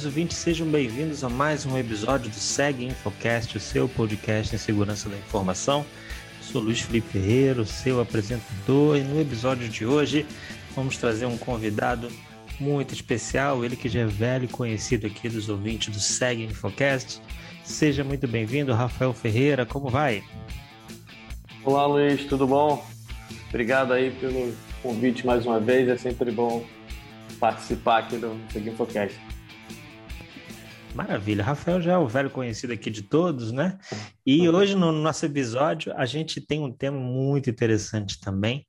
queridos 0.00 0.06
ouvintes, 0.06 0.36
sejam 0.38 0.66
bem-vindos 0.66 1.22
a 1.22 1.28
mais 1.28 1.66
um 1.66 1.76
episódio 1.76 2.30
do 2.30 2.34
Seg 2.34 2.84
Infocast, 2.84 3.56
o 3.56 3.60
seu 3.60 3.86
podcast 3.86 4.54
em 4.54 4.58
segurança 4.58 5.10
da 5.10 5.16
informação. 5.16 5.84
Eu 6.38 6.44
sou 6.52 6.62
Luiz 6.62 6.80
Felipe 6.80 7.08
Ferreira, 7.08 7.66
seu 7.66 8.00
apresentador, 8.00 8.96
e 8.96 9.02
no 9.02 9.20
episódio 9.20 9.68
de 9.68 9.84
hoje 9.84 10.24
vamos 10.74 10.96
trazer 10.96 11.26
um 11.26 11.36
convidado 11.36 12.10
muito 12.58 12.94
especial, 12.94 13.62
ele 13.62 13.76
que 13.76 13.90
já 13.90 14.00
é 14.00 14.06
velho 14.06 14.44
e 14.44 14.48
conhecido 14.48 15.06
aqui 15.06 15.28
dos 15.28 15.50
ouvintes 15.50 15.92
do 15.92 16.00
Seg 16.00 16.44
Infocast. 16.44 17.20
Seja 17.62 18.02
muito 18.02 18.26
bem-vindo, 18.26 18.72
Rafael 18.72 19.12
Ferreira, 19.12 19.66
como 19.66 19.90
vai? 19.90 20.24
Olá, 21.62 21.84
Luiz, 21.84 22.24
tudo 22.24 22.46
bom? 22.46 22.82
Obrigado 23.50 23.92
aí 23.92 24.10
pelo 24.12 24.54
convite 24.82 25.26
mais 25.26 25.44
uma 25.44 25.60
vez, 25.60 25.88
é 25.88 25.96
sempre 25.98 26.30
bom 26.30 26.64
participar 27.38 27.98
aqui 27.98 28.16
do 28.16 28.34
Seg 28.50 28.70
Infocast. 28.70 29.29
Maravilha. 30.94 31.44
Rafael 31.44 31.80
já 31.80 31.92
é 31.92 31.98
o 31.98 32.08
velho 32.08 32.30
conhecido 32.30 32.72
aqui 32.72 32.90
de 32.90 33.02
todos, 33.02 33.52
né? 33.52 33.78
E 34.26 34.48
hoje 34.48 34.74
no 34.74 34.90
nosso 34.90 35.24
episódio 35.24 35.92
a 35.96 36.04
gente 36.04 36.40
tem 36.40 36.60
um 36.60 36.72
tema 36.72 36.98
muito 36.98 37.48
interessante 37.48 38.20
também, 38.20 38.66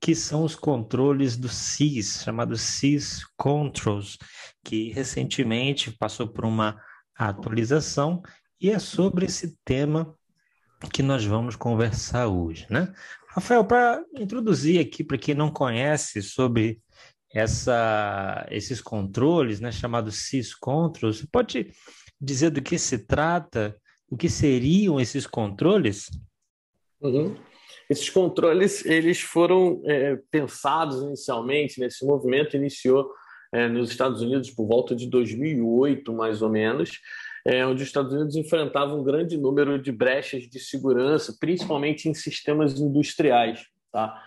que 0.00 0.14
são 0.14 0.44
os 0.44 0.56
controles 0.56 1.36
do 1.36 1.48
SIS, 1.48 2.22
chamado 2.24 2.56
SIS 2.56 3.24
Controls, 3.36 4.18
que 4.64 4.90
recentemente 4.92 5.90
passou 5.92 6.26
por 6.26 6.44
uma 6.44 6.80
atualização 7.16 8.22
e 8.60 8.70
é 8.70 8.78
sobre 8.78 9.26
esse 9.26 9.56
tema 9.64 10.14
que 10.92 11.02
nós 11.02 11.24
vamos 11.24 11.56
conversar 11.56 12.26
hoje, 12.26 12.66
né? 12.70 12.92
Rafael, 13.28 13.64
para 13.64 14.02
introduzir 14.18 14.80
aqui 14.80 15.04
para 15.04 15.18
quem 15.18 15.34
não 15.34 15.50
conhece 15.50 16.20
sobre 16.20 16.80
essa, 17.34 18.46
esses 18.50 18.80
controles, 18.80 19.60
né, 19.60 19.70
chamados 19.70 20.28
syscontrols. 20.28 21.18
Você 21.18 21.26
pode 21.30 21.72
dizer 22.20 22.50
do 22.50 22.62
que 22.62 22.78
se 22.78 22.98
trata? 22.98 23.76
O 24.10 24.16
que 24.16 24.28
seriam 24.28 25.00
esses 25.00 25.26
controles? 25.26 26.10
Uhum. 27.00 27.36
Esses 27.88 28.10
controles 28.10 28.84
eles 28.84 29.20
foram 29.20 29.80
é, 29.84 30.18
pensados 30.30 31.02
inicialmente, 31.02 31.80
nesse 31.80 32.04
movimento 32.04 32.56
iniciou 32.56 33.10
é, 33.52 33.68
nos 33.68 33.90
Estados 33.90 34.20
Unidos 34.20 34.50
por 34.50 34.66
volta 34.66 34.94
de 34.94 35.08
2008, 35.08 36.12
mais 36.12 36.42
ou 36.42 36.48
menos, 36.48 37.00
é, 37.44 37.64
onde 37.66 37.82
os 37.82 37.88
Estados 37.88 38.12
Unidos 38.12 38.36
enfrentavam 38.36 39.00
um 39.00 39.04
grande 39.04 39.36
número 39.36 39.80
de 39.80 39.90
brechas 39.90 40.42
de 40.42 40.60
segurança, 40.60 41.36
principalmente 41.40 42.08
em 42.08 42.14
sistemas 42.14 42.78
industriais. 42.78 43.66
Tá? 43.90 44.22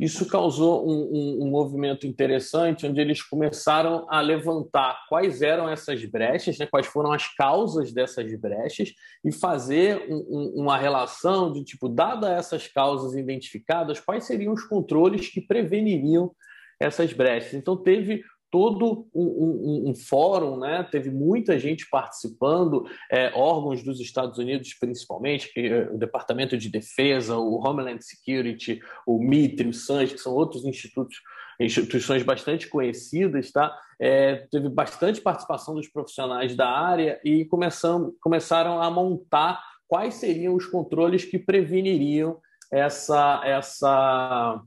Isso 0.00 0.26
causou 0.26 0.88
um, 0.88 0.92
um, 0.92 1.44
um, 1.44 1.50
movimento 1.50 2.06
interessante, 2.06 2.86
onde 2.86 3.00
eles 3.00 3.22
começaram 3.22 4.06
a 4.10 4.20
levantar 4.20 5.04
quais 5.08 5.42
eram 5.42 5.68
essas 5.68 6.04
brechas, 6.04 6.58
né, 6.58 6.66
quais 6.66 6.86
foram 6.86 7.12
as 7.12 7.28
causas 7.34 7.92
dessas 7.92 8.34
brechas, 8.38 8.92
e 9.24 9.32
fazer 9.32 10.06
um, 10.08 10.52
uma 10.56 10.76
relação 10.76 11.52
de 11.52 11.62
tipo, 11.62 11.88
dada 11.88 12.32
essas 12.32 12.66
causas 12.66 13.14
identificadas, 13.14 14.00
quais 14.00 14.24
seriam 14.24 14.52
os 14.52 14.64
controles 14.64 15.28
que 15.28 15.40
preveniriam 15.40 16.32
essas 16.80 17.12
brechas. 17.12 17.54
Então, 17.54 17.76
teve 17.76 18.22
todo 18.50 19.08
um, 19.14 19.24
um, 19.24 19.90
um, 19.90 19.94
fórum, 19.94 20.58
né? 20.58 20.86
teve 20.90 21.10
muita 21.10 21.58
gente 21.58 21.88
participando, 21.90 22.86
é, 23.10 23.32
órgãos 23.34 23.82
dos 23.82 24.00
Estados 24.00 24.38
Unidos, 24.38 24.74
principalmente, 24.74 25.52
que, 25.52 25.60
é, 25.60 25.90
o 25.90 25.98
Departamento 25.98 26.56
de 26.56 26.68
Defesa, 26.68 27.36
o 27.36 27.56
Homeland 27.56 28.04
Security, 28.04 28.80
o 29.06 29.18
MITRE, 29.18 29.68
o 29.68 29.74
SANS, 29.74 30.12
que 30.12 30.18
são 30.18 30.32
outros 30.32 30.64
institutos, 30.64 31.16
instituições 31.58 32.22
bastante 32.22 32.68
conhecidas, 32.68 33.50
tá? 33.50 33.76
É, 33.98 34.46
teve 34.50 34.68
bastante 34.68 35.20
participação 35.20 35.74
dos 35.74 35.88
profissionais 35.88 36.54
da 36.54 36.68
área 36.68 37.20
e 37.24 37.44
começam, 37.46 38.14
começaram 38.20 38.80
a 38.80 38.90
montar 38.90 39.62
quais 39.88 40.14
seriam 40.14 40.54
os 40.54 40.66
controles 40.66 41.24
que 41.24 41.38
preveniriam 41.38 42.38
essa, 42.70 43.40
essa 43.44 44.60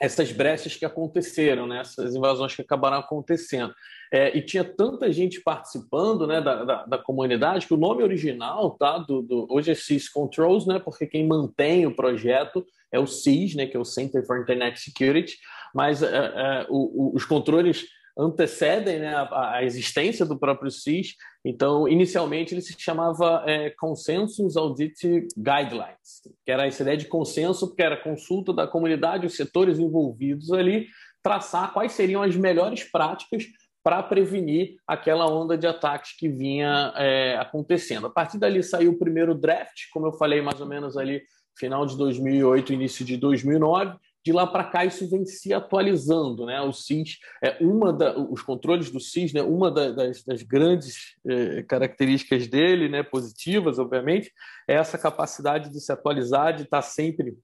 essas 0.00 0.30
brechas 0.30 0.76
que 0.76 0.84
aconteceram, 0.84 1.66
né? 1.66 1.80
essas 1.80 2.14
invasões 2.14 2.54
que 2.54 2.62
acabaram 2.62 2.98
acontecendo. 2.98 3.74
É, 4.12 4.36
e 4.36 4.42
tinha 4.42 4.62
tanta 4.62 5.10
gente 5.12 5.40
participando 5.40 6.26
né, 6.26 6.40
da, 6.40 6.64
da, 6.64 6.84
da, 6.84 6.98
comunidade 6.98 7.66
que 7.66 7.74
o 7.74 7.78
nome 7.78 8.02
original 8.02 8.70
tá, 8.72 8.98
do, 8.98 9.20
do, 9.20 9.46
hoje 9.50 9.72
é 9.72 9.74
CIS 9.74 10.08
Controls, 10.08 10.66
né, 10.66 10.78
porque 10.78 11.06
quem 11.06 11.26
mantém 11.26 11.86
o 11.86 11.94
projeto 11.94 12.64
é 12.92 13.00
o 13.00 13.06
CIS, 13.06 13.56
né, 13.56 13.66
que 13.66 13.76
é 13.76 13.80
o 13.80 13.84
Center 13.84 14.24
for 14.24 14.40
Internet 14.40 14.78
Security, 14.78 15.38
mas 15.74 16.02
é, 16.02 16.06
é, 16.06 16.66
o, 16.68 17.10
o, 17.10 17.16
os 17.16 17.24
controles 17.24 17.86
antecedem 18.18 19.00
né, 19.00 19.14
a, 19.14 19.56
a, 19.56 19.64
existência 19.64 20.24
do 20.24 20.38
próprio 20.38 20.70
SIS. 20.70 21.14
Então, 21.44 21.86
inicialmente, 21.86 22.54
ele 22.54 22.62
se 22.62 22.74
chamava 22.78 23.44
é, 23.46 23.70
Consensus 23.70 24.56
Audit 24.56 25.28
Guidelines, 25.36 26.22
que 26.44 26.50
era 26.50 26.66
essa 26.66 26.82
ideia 26.82 26.96
de 26.96 27.06
consenso, 27.06 27.68
porque 27.68 27.82
era 27.82 28.02
consulta 28.02 28.52
da 28.52 28.66
comunidade, 28.66 29.26
os 29.26 29.36
setores 29.36 29.78
envolvidos 29.78 30.50
ali, 30.52 30.86
traçar 31.22 31.72
quais 31.72 31.92
seriam 31.92 32.22
as 32.22 32.36
melhores 32.36 32.84
práticas 32.84 33.44
para 33.84 34.02
prevenir 34.02 34.76
aquela 34.86 35.30
onda 35.30 35.56
de 35.56 35.66
ataques 35.66 36.16
que 36.16 36.28
vinha 36.28 36.92
é, 36.96 37.36
acontecendo. 37.36 38.06
A 38.06 38.10
partir 38.10 38.38
dali 38.38 38.62
saiu 38.62 38.92
o 38.92 38.98
primeiro 38.98 39.34
draft, 39.34 39.88
como 39.92 40.06
eu 40.06 40.12
falei, 40.12 40.40
mais 40.40 40.60
ou 40.60 40.66
menos 40.66 40.96
ali 40.96 41.22
final 41.56 41.86
de 41.86 41.96
2008, 41.96 42.72
início 42.72 43.04
de 43.04 43.16
2009, 43.16 43.96
de 44.26 44.32
lá 44.32 44.44
para 44.44 44.64
cá 44.64 44.84
isso 44.84 45.08
vem 45.08 45.24
se 45.24 45.54
atualizando, 45.54 46.46
né? 46.46 46.60
O 46.60 46.72
SIS 46.72 47.20
é 47.40 47.58
uma 47.60 47.92
da, 47.92 48.18
os 48.18 48.42
controles 48.42 48.90
do 48.90 48.98
SIS, 48.98 49.32
né? 49.32 49.40
Uma 49.40 49.70
da, 49.70 49.92
das, 49.92 50.24
das, 50.24 50.42
grandes 50.42 51.14
eh, 51.24 51.62
características 51.62 52.48
dele, 52.48 52.88
né? 52.88 53.04
Positivas, 53.04 53.78
obviamente, 53.78 54.32
é 54.66 54.74
essa 54.74 54.98
capacidade 54.98 55.70
de 55.70 55.80
se 55.80 55.92
atualizar, 55.92 56.56
de 56.56 56.64
estar 56.64 56.78
tá 56.78 56.82
sempre 56.82 57.38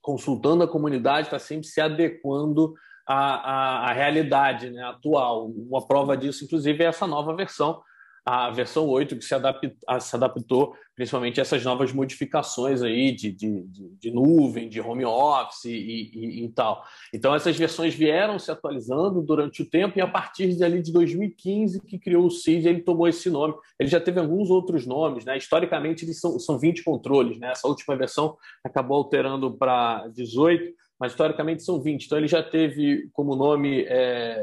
consultando 0.00 0.64
a 0.64 0.68
comunidade, 0.68 1.26
estar 1.26 1.38
tá 1.38 1.44
sempre 1.44 1.66
se 1.66 1.78
adequando 1.78 2.72
à, 3.06 3.16
à, 3.16 3.90
à 3.90 3.92
realidade 3.92 4.70
né? 4.70 4.82
atual. 4.84 5.50
Uma 5.50 5.86
prova 5.86 6.16
disso, 6.16 6.42
inclusive, 6.42 6.84
é 6.84 6.86
essa 6.86 7.06
nova 7.06 7.36
versão 7.36 7.82
a 8.28 8.50
versão 8.50 8.86
8 8.86 9.16
que 9.16 9.24
se, 9.24 9.34
adaptou, 9.34 9.70
se 10.00 10.14
adaptou 10.14 10.74
principalmente 10.94 11.40
a 11.40 11.42
essas 11.42 11.64
novas 11.64 11.92
modificações 11.92 12.82
aí 12.82 13.10
de, 13.10 13.32
de, 13.32 13.62
de, 13.62 13.88
de 13.98 14.10
nuvem, 14.10 14.68
de 14.68 14.82
home 14.82 15.02
office 15.02 15.64
e, 15.64 16.10
e, 16.12 16.44
e, 16.44 16.48
tal. 16.50 16.84
Então 17.14 17.34
essas 17.34 17.56
versões 17.56 17.94
vieram 17.94 18.38
se 18.38 18.50
atualizando 18.50 19.22
durante 19.22 19.62
o 19.62 19.64
tempo 19.64 19.98
e 19.98 20.02
a 20.02 20.06
partir 20.06 20.54
de 20.54 20.62
ali 20.62 20.82
de 20.82 20.92
2015 20.92 21.80
que 21.80 21.98
criou 21.98 22.26
o 22.26 22.30
CID, 22.30 22.68
ele 22.68 22.82
tomou 22.82 23.08
esse 23.08 23.30
nome. 23.30 23.54
Ele 23.80 23.88
já 23.88 23.98
teve 23.98 24.20
alguns 24.20 24.50
outros 24.50 24.84
nomes, 24.84 25.24
né? 25.24 25.38
Historicamente 25.38 26.04
eles 26.04 26.20
são, 26.20 26.38
são 26.38 26.58
20 26.58 26.84
controles, 26.84 27.38
né? 27.38 27.52
Essa 27.52 27.66
última 27.66 27.96
versão 27.96 28.36
acabou 28.62 28.98
alterando 28.98 29.56
para 29.56 30.06
18 30.08 30.74
mas 30.98 31.12
historicamente 31.12 31.62
são 31.62 31.80
20. 31.80 32.04
Então 32.04 32.18
ele 32.18 32.28
já 32.28 32.42
teve 32.42 33.08
como 33.12 33.36
nome 33.36 33.84
é, 33.88 34.42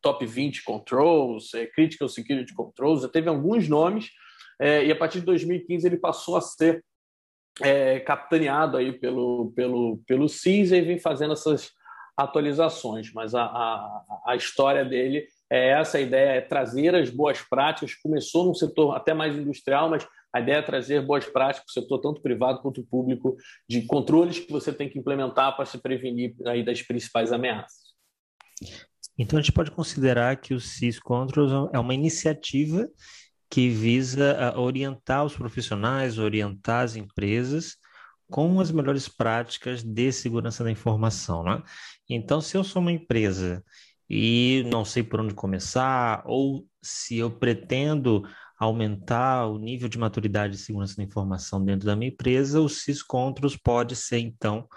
Top 0.00 0.24
20 0.24 0.64
Controls, 0.64 1.54
é, 1.54 1.66
Critical 1.66 2.08
Security 2.08 2.52
Controls, 2.54 3.02
já 3.02 3.08
teve 3.08 3.28
alguns 3.28 3.68
nomes, 3.68 4.10
é, 4.60 4.84
e 4.84 4.90
a 4.90 4.96
partir 4.96 5.20
de 5.20 5.26
2015 5.26 5.86
ele 5.86 5.96
passou 5.96 6.36
a 6.36 6.40
ser 6.40 6.84
é, 7.60 8.00
capitaneado 8.00 8.76
aí 8.76 8.92
pelo, 8.92 9.52
pelo, 9.54 10.00
pelo 10.06 10.28
CIS 10.28 10.72
e 10.72 10.80
vem 10.80 10.98
fazendo 10.98 11.34
essas 11.34 11.70
atualizações. 12.16 13.12
Mas 13.12 13.34
a, 13.34 13.44
a, 13.44 14.22
a 14.26 14.36
história 14.36 14.84
dele 14.84 15.26
é 15.50 15.70
essa, 15.70 15.98
a 15.98 16.00
ideia 16.00 16.30
é 16.30 16.40
trazer 16.40 16.94
as 16.94 17.10
boas 17.10 17.40
práticas, 17.42 17.94
começou 17.94 18.46
num 18.46 18.54
setor 18.54 18.96
até 18.96 19.12
mais 19.12 19.36
industrial, 19.36 19.88
mas 19.90 20.06
a 20.32 20.40
ideia 20.40 20.56
é 20.56 20.62
trazer 20.62 21.04
boas 21.04 21.26
práticas 21.26 21.64
para 21.64 21.80
o 21.80 21.82
setor, 21.82 21.98
tanto 22.00 22.22
privado 22.22 22.60
quanto 22.60 22.82
público, 22.84 23.36
de 23.68 23.82
controles 23.82 24.38
que 24.38 24.50
você 24.50 24.72
tem 24.72 24.88
que 24.88 24.98
implementar 24.98 25.54
para 25.54 25.66
se 25.66 25.78
prevenir 25.78 26.34
aí 26.46 26.64
das 26.64 26.80
principais 26.80 27.32
ameaças. 27.32 27.92
Então, 29.18 29.38
a 29.38 29.42
gente 29.42 29.52
pode 29.52 29.70
considerar 29.70 30.36
que 30.36 30.54
o 30.54 30.60
CIS 30.60 30.98
Controls 30.98 31.70
é 31.72 31.78
uma 31.78 31.94
iniciativa 31.94 32.88
que 33.50 33.68
visa 33.68 34.54
orientar 34.56 35.26
os 35.26 35.36
profissionais, 35.36 36.18
orientar 36.18 36.84
as 36.84 36.96
empresas 36.96 37.76
com 38.30 38.58
as 38.58 38.70
melhores 38.70 39.08
práticas 39.08 39.82
de 39.82 40.10
segurança 40.10 40.64
da 40.64 40.70
informação. 40.70 41.42
Né? 41.44 41.62
Então, 42.08 42.40
se 42.40 42.56
eu 42.56 42.64
sou 42.64 42.80
uma 42.80 42.90
empresa 42.90 43.62
e 44.08 44.64
não 44.70 44.86
sei 44.86 45.02
por 45.02 45.20
onde 45.20 45.34
começar, 45.34 46.22
ou 46.24 46.66
se 46.82 47.18
eu 47.18 47.30
pretendo 47.30 48.26
aumentar 48.64 49.46
o 49.46 49.58
nível 49.58 49.88
de 49.88 49.98
maturidade 49.98 50.54
de 50.54 50.62
segurança 50.62 50.96
da 50.96 51.02
informação 51.02 51.64
dentro 51.64 51.86
da 51.86 51.96
minha 51.96 52.10
empresa, 52.10 52.60
o 52.60 52.68
SysControls 52.68 53.56
pode 53.56 53.96
ser, 53.96 54.18
então, 54.18 54.68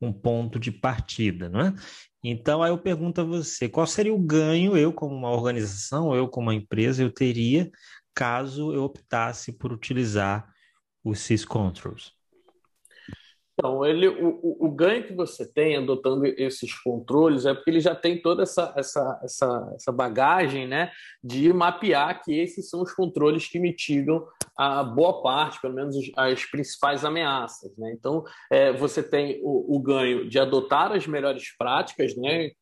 um 0.00 0.12
ponto 0.12 0.58
de 0.58 0.72
partida, 0.72 1.48
não 1.48 1.60
é? 1.60 1.74
Então, 2.22 2.62
aí 2.62 2.70
eu 2.70 2.78
pergunto 2.78 3.20
a 3.20 3.24
você, 3.24 3.68
qual 3.68 3.86
seria 3.86 4.12
o 4.12 4.18
ganho 4.18 4.76
eu, 4.76 4.92
como 4.92 5.14
uma 5.14 5.30
organização, 5.30 6.14
eu, 6.14 6.28
como 6.28 6.48
uma 6.48 6.54
empresa, 6.54 7.02
eu 7.02 7.12
teria 7.12 7.70
caso 8.14 8.72
eu 8.74 8.82
optasse 8.82 9.52
por 9.52 9.72
utilizar 9.72 10.52
o 11.04 11.14
SysControls? 11.14 12.17
Então, 13.58 13.84
ele, 13.84 14.06
o, 14.06 14.56
o, 14.60 14.70
ganho 14.70 15.02
que 15.02 15.12
você 15.12 15.44
tem 15.44 15.76
adotando 15.76 16.24
esses 16.24 16.72
controles 16.80 17.44
é 17.44 17.52
porque 17.52 17.70
ele 17.70 17.80
já 17.80 17.92
tem 17.92 18.22
toda 18.22 18.44
essa, 18.44 18.72
essa, 18.76 19.20
essa, 19.20 19.72
essa 19.74 19.90
bagagem 19.90 20.68
né, 20.68 20.92
de 21.24 21.52
mapear 21.52 22.22
que 22.22 22.32
esses 22.38 22.70
são 22.70 22.82
os 22.82 22.94
controles 22.94 23.48
que 23.48 23.58
mitigam 23.58 24.24
a 24.56 24.84
boa 24.84 25.22
parte, 25.22 25.60
pelo 25.60 25.74
menos 25.74 25.96
as 26.16 26.44
principais 26.44 27.04
ameaças. 27.04 27.76
Né? 27.76 27.92
Então, 27.98 28.22
é, 28.48 28.72
você 28.72 29.02
tem 29.02 29.40
o, 29.42 29.76
o, 29.76 29.80
ganho 29.80 30.28
de 30.28 30.38
adotar 30.38 30.92
as 30.92 31.08
melhores 31.08 31.56
práticas, 31.58 32.16
né, 32.16 32.52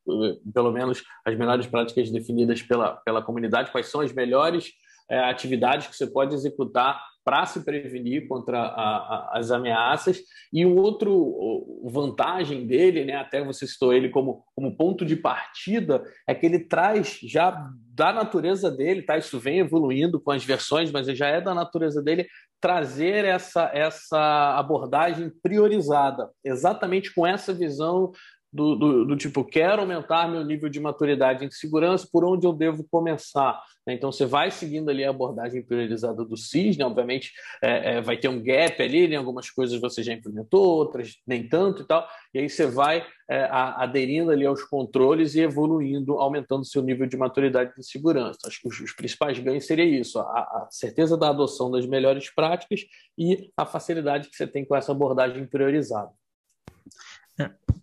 pelo 0.55 0.73
menos 0.73 1.03
as 1.27 1.37
melhores 1.37 1.67
práticas 1.67 2.11
definidas 2.11 2.63
pela, 2.63 2.97
pela 3.05 3.23
comunidade, 3.23 3.71
quais 3.71 3.89
são 3.89 4.01
as 4.01 4.15
melhores 4.15 4.73
é, 5.11 5.19
atividades 5.19 5.89
que 5.89 5.97
você 5.97 6.07
pode 6.07 6.35
executar 6.35 6.99
para 7.27 7.45
se 7.45 7.65
prevenir 7.65 8.29
contra 8.29 8.57
a, 8.57 8.97
a, 8.97 9.31
as 9.35 9.51
ameaças. 9.51 10.21
E 10.53 10.65
um 10.65 10.77
outro 10.77 11.83
vantagem 11.85 12.69
dele, 12.69 13.05
né, 13.05 13.17
até 13.17 13.43
você 13.43 13.67
citou 13.67 13.93
ele 13.93 14.11
como, 14.11 14.45
como 14.55 14.77
ponto 14.77 15.05
de 15.05 15.17
partida, 15.17 16.05
é 16.25 16.33
que 16.33 16.47
ele 16.47 16.61
traz 16.61 17.19
já 17.21 17.69
da 17.93 18.13
natureza 18.13 18.71
dele, 18.71 19.03
tá? 19.03 19.19
Isso 19.19 19.41
vem 19.41 19.59
evoluindo 19.59 20.21
com 20.21 20.31
as 20.31 20.45
versões, 20.45 20.93
mas 20.93 21.09
já 21.09 21.27
é 21.27 21.41
da 21.41 21.53
natureza 21.53 22.01
dele 22.01 22.29
trazer 22.61 23.25
essa, 23.25 23.71
essa 23.75 24.57
abordagem 24.57 25.31
priorizada, 25.43 26.31
exatamente 26.45 27.13
com 27.13 27.27
essa 27.27 27.53
visão 27.53 28.13
do, 28.57 28.75
do, 28.75 29.05
do, 29.05 29.17
tipo, 29.17 29.45
quero 29.45 29.83
aumentar 29.83 30.29
meu 30.29 30.43
nível 30.43 30.71
de 30.71 30.81
maturidade 30.81 31.45
em 31.45 31.51
segurança, 31.51 32.09
por 32.11 32.25
onde 32.25 32.47
eu 32.47 32.53
devo 32.55 32.83
começar? 32.91 33.63
Né? 33.87 33.93
Então, 33.93 34.11
você 34.11 34.25
vai 34.25 34.51
seguindo 34.51 34.91
ali 34.91 35.05
a 35.05 35.11
abordagem 35.11 35.63
priorizada 35.63 36.25
do 36.25 36.37
CIS, 36.37 36.79
né? 36.79 36.87
obviamente 36.87 37.33
é, 37.63 37.97
é, 37.97 38.01
vai 38.01 38.17
ter 38.17 38.29
um 38.29 38.43
gap 38.43 38.83
ali, 38.83 39.07
né? 39.07 39.17
algumas 39.17 39.51
coisas 39.51 39.79
você 39.79 40.03
já 40.03 40.15
implementou, 40.15 40.65
outras 40.65 41.17
nem 41.27 41.47
tanto 41.47 41.83
e 41.83 41.87
tal, 41.87 42.09
e 42.33 42.39
aí 42.39 42.49
você 42.49 42.67
vai 42.67 43.07
é, 43.29 43.43
a, 43.45 43.83
aderindo 43.83 44.31
ali 44.31 44.47
aos 44.47 44.65
controles 44.65 45.35
e 45.35 45.41
evoluindo, 45.41 46.15
aumentando 46.15 46.65
seu 46.65 46.83
nível 46.83 47.07
de 47.07 47.17
maturidade 47.17 47.75
de 47.77 47.87
segurança. 47.87 48.39
Acho 48.47 48.63
que 48.63 48.69
os, 48.69 48.81
os 48.81 48.93
principais 48.93 49.39
ganhos 49.39 49.67
seria 49.67 49.85
isso, 49.85 50.19
a, 50.19 50.23
a 50.23 50.69
certeza 50.71 51.15
da 51.15 51.29
adoção 51.29 51.71
das 51.71 51.87
melhores 51.87 52.35
práticas 52.35 52.81
e 53.19 53.51
a 53.55 53.67
facilidade 53.67 54.31
que 54.31 54.37
você 54.37 54.47
tem 54.47 54.65
com 54.65 54.75
essa 54.75 54.93
abordagem 54.93 55.47
priorizada. 55.47 56.11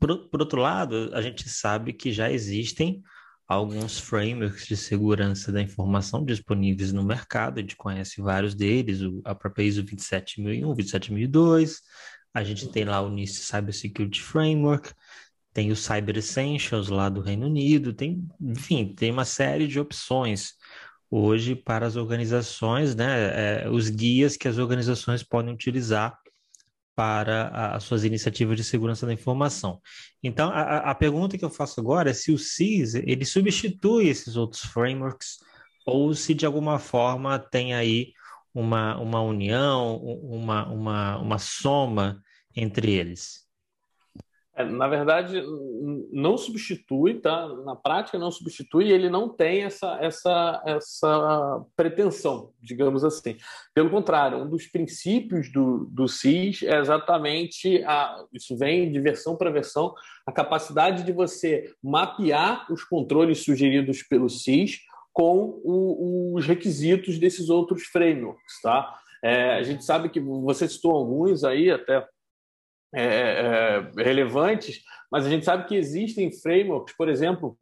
Por, 0.03 0.17
por 0.27 0.41
outro 0.41 0.59
lado, 0.59 1.11
a 1.13 1.21
gente 1.21 1.47
sabe 1.47 1.93
que 1.93 2.11
já 2.11 2.29
existem 2.29 3.01
alguns 3.47 3.97
frameworks 3.97 4.67
de 4.67 4.75
segurança 4.75 5.49
da 5.49 5.61
informação 5.61 6.25
disponíveis 6.25 6.91
no 6.91 7.01
mercado, 7.01 7.57
a 7.57 7.61
gente 7.61 7.77
conhece 7.77 8.21
vários 8.21 8.53
deles, 8.53 8.99
a 9.23 9.33
própria 9.33 9.63
ISO 9.63 9.81
27001, 9.81 10.73
27002, 10.75 11.79
a 12.33 12.43
gente 12.43 12.67
tem 12.67 12.83
lá 12.83 12.99
o 12.99 13.09
NIST 13.09 13.45
Cyber 13.45 13.73
Security 13.73 14.21
Framework, 14.21 14.91
tem 15.53 15.71
o 15.71 15.75
Cyber 15.75 16.17
Essentials 16.17 16.89
lá 16.89 17.07
do 17.07 17.21
Reino 17.21 17.45
Unido, 17.45 17.93
tem, 17.93 18.27
enfim, 18.41 18.93
tem 18.93 19.09
uma 19.09 19.23
série 19.23 19.69
de 19.69 19.79
opções. 19.79 20.55
Hoje 21.09 21.55
para 21.55 21.87
as 21.87 21.95
organizações, 21.95 22.93
né, 22.93 23.61
é, 23.63 23.69
os 23.69 23.89
guias 23.89 24.35
que 24.35 24.49
as 24.49 24.57
organizações 24.57 25.23
podem 25.23 25.53
utilizar 25.53 26.19
para 26.95 27.47
as 27.75 27.83
suas 27.83 28.03
iniciativas 28.03 28.55
de 28.55 28.63
segurança 28.63 29.05
da 29.05 29.13
informação. 29.13 29.81
Então, 30.21 30.49
a, 30.49 30.91
a, 30.91 30.95
pergunta 30.95 31.37
que 31.37 31.45
eu 31.45 31.49
faço 31.49 31.79
agora 31.79 32.11
é 32.11 32.13
se 32.13 32.31
o 32.31 32.37
CIS 32.37 32.95
ele 32.95 33.25
substitui 33.25 34.07
esses 34.07 34.35
outros 34.35 34.61
frameworks 34.61 35.37
ou 35.85 36.13
se 36.13 36.33
de 36.33 36.45
alguma 36.45 36.79
forma 36.79 37.39
tem 37.39 37.73
aí 37.73 38.13
uma, 38.53 38.97
uma 38.99 39.21
união, 39.21 39.97
uma, 39.97 40.67
uma, 40.67 41.17
uma 41.17 41.37
soma 41.39 42.21
entre 42.55 42.91
eles. 42.93 43.43
É, 44.55 44.63
na 44.63 44.87
verdade, 44.87 45.41
não 46.11 46.37
substitui, 46.37 47.15
tá? 47.15 47.47
Na 47.65 47.75
prática, 47.75 48.19
não 48.19 48.29
substitui, 48.29 48.91
ele 48.91 49.09
não 49.09 49.27
tem 49.27 49.63
essa, 49.63 49.97
essa, 49.99 50.61
essa 50.63 51.65
pretensão, 51.75 52.51
digamos 52.61 53.03
assim. 53.03 53.35
Pelo 53.73 53.89
contrário, 53.89 54.37
um 54.37 54.47
dos 54.47 54.67
princípios 54.67 55.51
do, 55.51 55.85
do 55.85 56.07
CIS 56.07 56.61
é 56.63 56.79
exatamente 56.79 57.83
a, 57.83 58.23
isso 58.31 58.55
vem 58.55 58.91
de 58.91 58.99
versão 58.99 59.35
para 59.35 59.49
versão, 59.49 59.91
a 60.23 60.31
capacidade 60.31 61.03
de 61.03 61.11
você 61.11 61.73
mapear 61.81 62.71
os 62.71 62.83
controles 62.83 63.43
sugeridos 63.43 64.03
pelo 64.03 64.29
CIS 64.29 64.81
com 65.11 65.61
o, 65.63 66.35
os 66.35 66.45
requisitos 66.45 67.17
desses 67.17 67.49
outros 67.49 67.83
frameworks, 67.85 68.61
tá? 68.61 68.99
É, 69.23 69.55
a 69.55 69.63
gente 69.63 69.83
sabe 69.83 70.09
que 70.09 70.19
você 70.19 70.67
citou 70.67 70.91
alguns 70.91 71.43
aí, 71.43 71.71
até 71.71 72.05
é, 72.93 73.89
é, 73.97 74.03
relevantes, 74.03 74.81
mas 75.11 75.25
a 75.25 75.29
gente 75.29 75.45
sabe 75.45 75.67
que 75.67 75.75
existem 75.75 76.31
frameworks, 76.31 76.95
por 76.95 77.09
exemplo, 77.09 77.57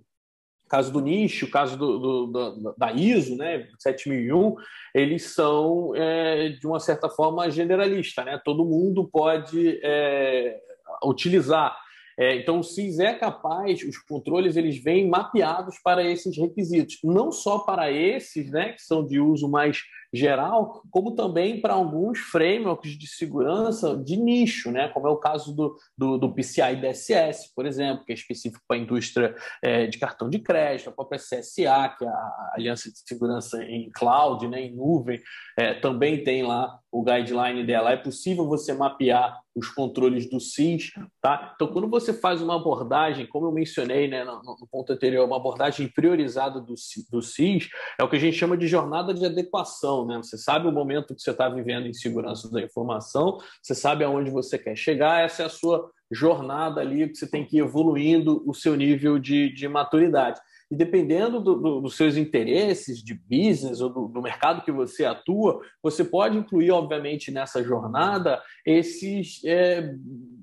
caso 0.72 0.92
do 0.92 1.02
nicho, 1.02 1.50
caso 1.50 1.78
do, 1.78 2.00
do, 2.00 2.28
do, 2.28 2.76
da 2.78 2.94
ISO, 2.94 3.36
né, 3.36 3.68
7001, 3.78 4.56
eles 4.96 5.34
são 5.34 5.94
é, 5.96 6.50
de 6.50 6.66
uma 6.66 6.80
certa 6.80 7.10
forma 7.10 7.52
generalista, 7.52 8.24
né? 8.24 8.40
Todo 8.44 8.64
mundo 8.64 9.10
pode 9.12 9.82
é, 9.84 10.58
utilizar. 11.04 11.78
É, 12.18 12.36
então, 12.36 12.60
o 12.60 12.64
CIS 12.64 13.00
é 13.00 13.14
capaz, 13.14 13.84
os 13.84 13.98
controles 13.98 14.56
eles 14.56 14.82
vêm 14.82 15.10
mapeados 15.10 15.78
para 15.84 16.04
esses 16.04 16.38
requisitos, 16.38 17.00
não 17.04 17.32
só 17.32 17.60
para 17.60 17.92
esses, 17.92 18.50
né, 18.50 18.74
que 18.74 18.82
são 18.82 19.06
de 19.06 19.20
uso 19.20 19.50
mais 19.50 19.82
geral, 20.14 20.84
como 20.92 21.16
também 21.16 21.62
para 21.62 21.74
alguns 21.74 22.20
frameworks 22.20 22.98
de 22.98 23.08
segurança 23.08 23.96
de 23.98 24.18
nicho, 24.18 24.72
né? 24.72 24.90
como 24.90 25.08
é 25.08 25.10
o 25.10 25.18
caso 25.18 25.56
do, 25.56 25.76
do, 25.98 26.18
do 26.18 26.34
PCI 26.34 26.76
DSS, 26.76 27.54
por 27.56 27.66
exemplo, 27.66 28.04
que 28.04 28.12
é 28.12 28.16
específico 28.16 28.64
para 28.68 28.78
a 28.78 28.80
indústria 28.80 29.36
é, 29.62 29.88
de 29.88 29.98
cartão 29.98 30.30
de 30.30 30.40
crédito, 30.40 30.90
a 30.90 30.94
própria 30.94 31.20
CSA, 31.20 31.96
que 31.98 32.06
é 32.06 32.08
a 32.08 32.52
Aliança 32.56 32.92
de 32.92 33.00
Segurança 33.00 33.64
em 33.64 33.90
Cloud, 33.92 34.48
né, 34.48 34.62
em 34.62 34.76
nuvem, 34.76 35.22
é, 35.58 35.74
também 35.76 36.24
tem 36.24 36.44
lá 36.44 36.80
o 36.92 37.04
guideline 37.04 37.66
dela. 37.66 37.92
É 37.92 37.98
possível 37.98 38.46
você 38.46 38.74
mapear 38.74 39.40
os 39.56 39.70
controles 39.70 40.30
do 40.30 40.40
SIS, 40.40 40.92
tá? 41.22 41.54
Então, 41.56 41.68
quando 41.68 41.90
você 41.90 42.14
faz 42.14 42.42
uma 42.42 42.56
abordagem, 42.56 43.28
como 43.28 43.48
eu 43.48 43.52
mencionei 43.52 44.08
né, 44.08 44.24
no, 44.24 44.42
no 44.42 44.68
ponto 44.70 44.94
anterior, 44.94 45.26
uma 45.26 45.36
abordagem 45.36 45.88
priorizada 45.88 46.60
do, 46.60 46.74
do 47.10 47.22
SIS, 47.22 47.70
é 48.00 48.04
o 48.04 48.10
que 48.10 48.16
a 48.16 48.20
gente 48.20 48.38
chama 48.38 48.58
de 48.58 48.68
jornada 48.68 49.14
de 49.14 49.26
adequação, 49.26 50.01
né? 50.06 50.18
Você 50.18 50.38
sabe 50.38 50.68
o 50.68 50.72
momento 50.72 51.16
que 51.16 51.22
você 51.22 51.32
está 51.32 51.50
vivendo 51.50 51.88
em 51.88 51.94
segurança 51.94 52.50
da 52.52 52.62
informação, 52.62 53.38
você 53.62 53.76
sabe 53.76 54.04
aonde 54.04 54.30
você 54.30 54.58
quer 54.58 54.76
chegar, 54.76 55.24
essa 55.24 55.44
é 55.44 55.46
a 55.46 55.50
sua 55.50 55.90
jornada 56.12 56.82
ali 56.82 57.08
que 57.08 57.16
você 57.16 57.28
tem 57.28 57.46
que 57.46 57.58
ir 57.58 57.62
evoluindo 57.62 58.44
o 58.46 58.54
seu 58.54 58.76
nível 58.76 59.18
de, 59.18 59.54
de 59.54 59.68
maturidade. 59.68 60.40
E 60.72 60.76
dependendo 60.76 61.42
do, 61.42 61.56
do, 61.56 61.82
dos 61.82 61.98
seus 61.98 62.16
interesses 62.16 63.04
de 63.04 63.14
business 63.14 63.82
ou 63.82 63.90
do, 63.90 64.08
do, 64.08 64.22
mercado 64.22 64.64
que 64.64 64.72
você 64.72 65.04
atua, 65.04 65.60
você 65.84 66.02
pode 66.04 66.38
incluir, 66.38 66.72
obviamente, 66.72 67.30
nessa 67.30 67.62
jornada 67.62 68.42
esses 68.66 69.44
é, 69.44 69.94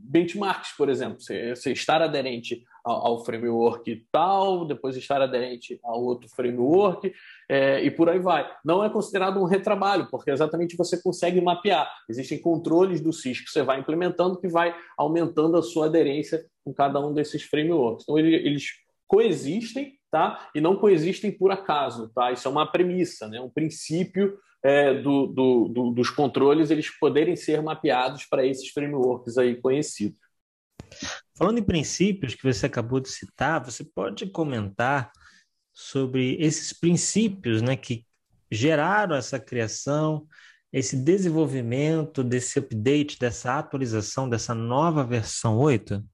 benchmarks, 0.09 0.73
por 0.77 0.89
exemplo. 0.89 1.21
Você, 1.21 1.55
você 1.55 1.73
estar 1.73 2.01
aderente 2.01 2.65
ao, 2.83 3.07
ao, 3.07 3.25
framework 3.25 4.07
tal, 4.11 4.67
depois 4.67 4.97
estar 4.97 5.21
aderente 5.21 5.79
ao 5.85 6.03
outro 6.03 6.29
framework 6.29 7.13
é, 7.49 7.85
e 7.85 7.91
por 7.91 8.09
aí 8.09 8.19
vai. 8.19 8.51
Não 8.65 8.83
é 8.83 8.89
considerado 8.89 9.39
um 9.39 9.45
retrabalho, 9.45 10.09
porque 10.11 10.31
exatamente 10.31 10.77
você 10.77 11.01
consegue 11.01 11.41
mapear. 11.41 11.89
Existem 12.09 12.41
controles 12.41 13.01
do 13.01 13.13
SIS 13.13 13.41
que 13.41 13.51
você 13.51 13.63
vai 13.63 13.79
implementando 13.79 14.41
que 14.41 14.49
vai 14.49 14.75
aumentando 14.97 15.57
a 15.57 15.63
sua 15.63 15.87
aderência 15.87 16.45
com 16.65 16.73
cada 16.73 16.99
um 16.99 17.13
desses 17.13 17.43
frameworks. 17.43 18.05
Então, 18.05 18.19
eles 18.19 18.65
coexistem 19.07 19.99
tá? 20.11 20.49
E 20.55 20.61
não 20.61 20.77
coexistem 20.77 21.31
por 21.31 21.51
acaso, 21.51 22.11
tá? 22.15 22.33
Isso 22.33 22.49
é 22.49 22.51
uma 22.51 22.67
premissa, 22.67 23.29
né? 23.29 23.41
Um 23.41 23.51
princípio 23.51 24.39
é, 24.63 24.95
do, 24.95 25.27
do, 25.27 25.69
do, 25.69 25.91
dos 25.93 26.11
controles 26.11 26.71
eles 26.71 26.91
poderem 26.99 27.37
ser 27.37 27.63
mapeados 27.63 28.25
para 28.25 28.45
esses 28.45 28.69
frameworks 28.71 29.39
aí 29.39 29.55
conhecidos. 29.61 30.19
Falando 31.37 31.59
em 31.59 31.65
princípios 31.65 32.35
que 32.35 32.43
você 32.43 32.67
acabou 32.67 33.01
de 33.01 33.09
citar, 33.09 33.65
você 33.65 33.85
pode 33.85 34.27
comentar 34.31 35.13
sobre 35.73 36.37
esses 36.41 36.73
princípios, 36.73 37.63
né, 37.63 37.77
que 37.77 38.05
geraram 38.51 39.15
essa 39.15 39.39
criação, 39.39 40.27
esse 40.73 40.97
desenvolvimento 40.97 42.25
desse 42.25 42.59
update, 42.59 43.19
dessa 43.19 43.59
atualização, 43.59 44.29
dessa 44.29 44.55
nova 44.55 45.05
versão 45.05 45.57
8? 45.57 46.05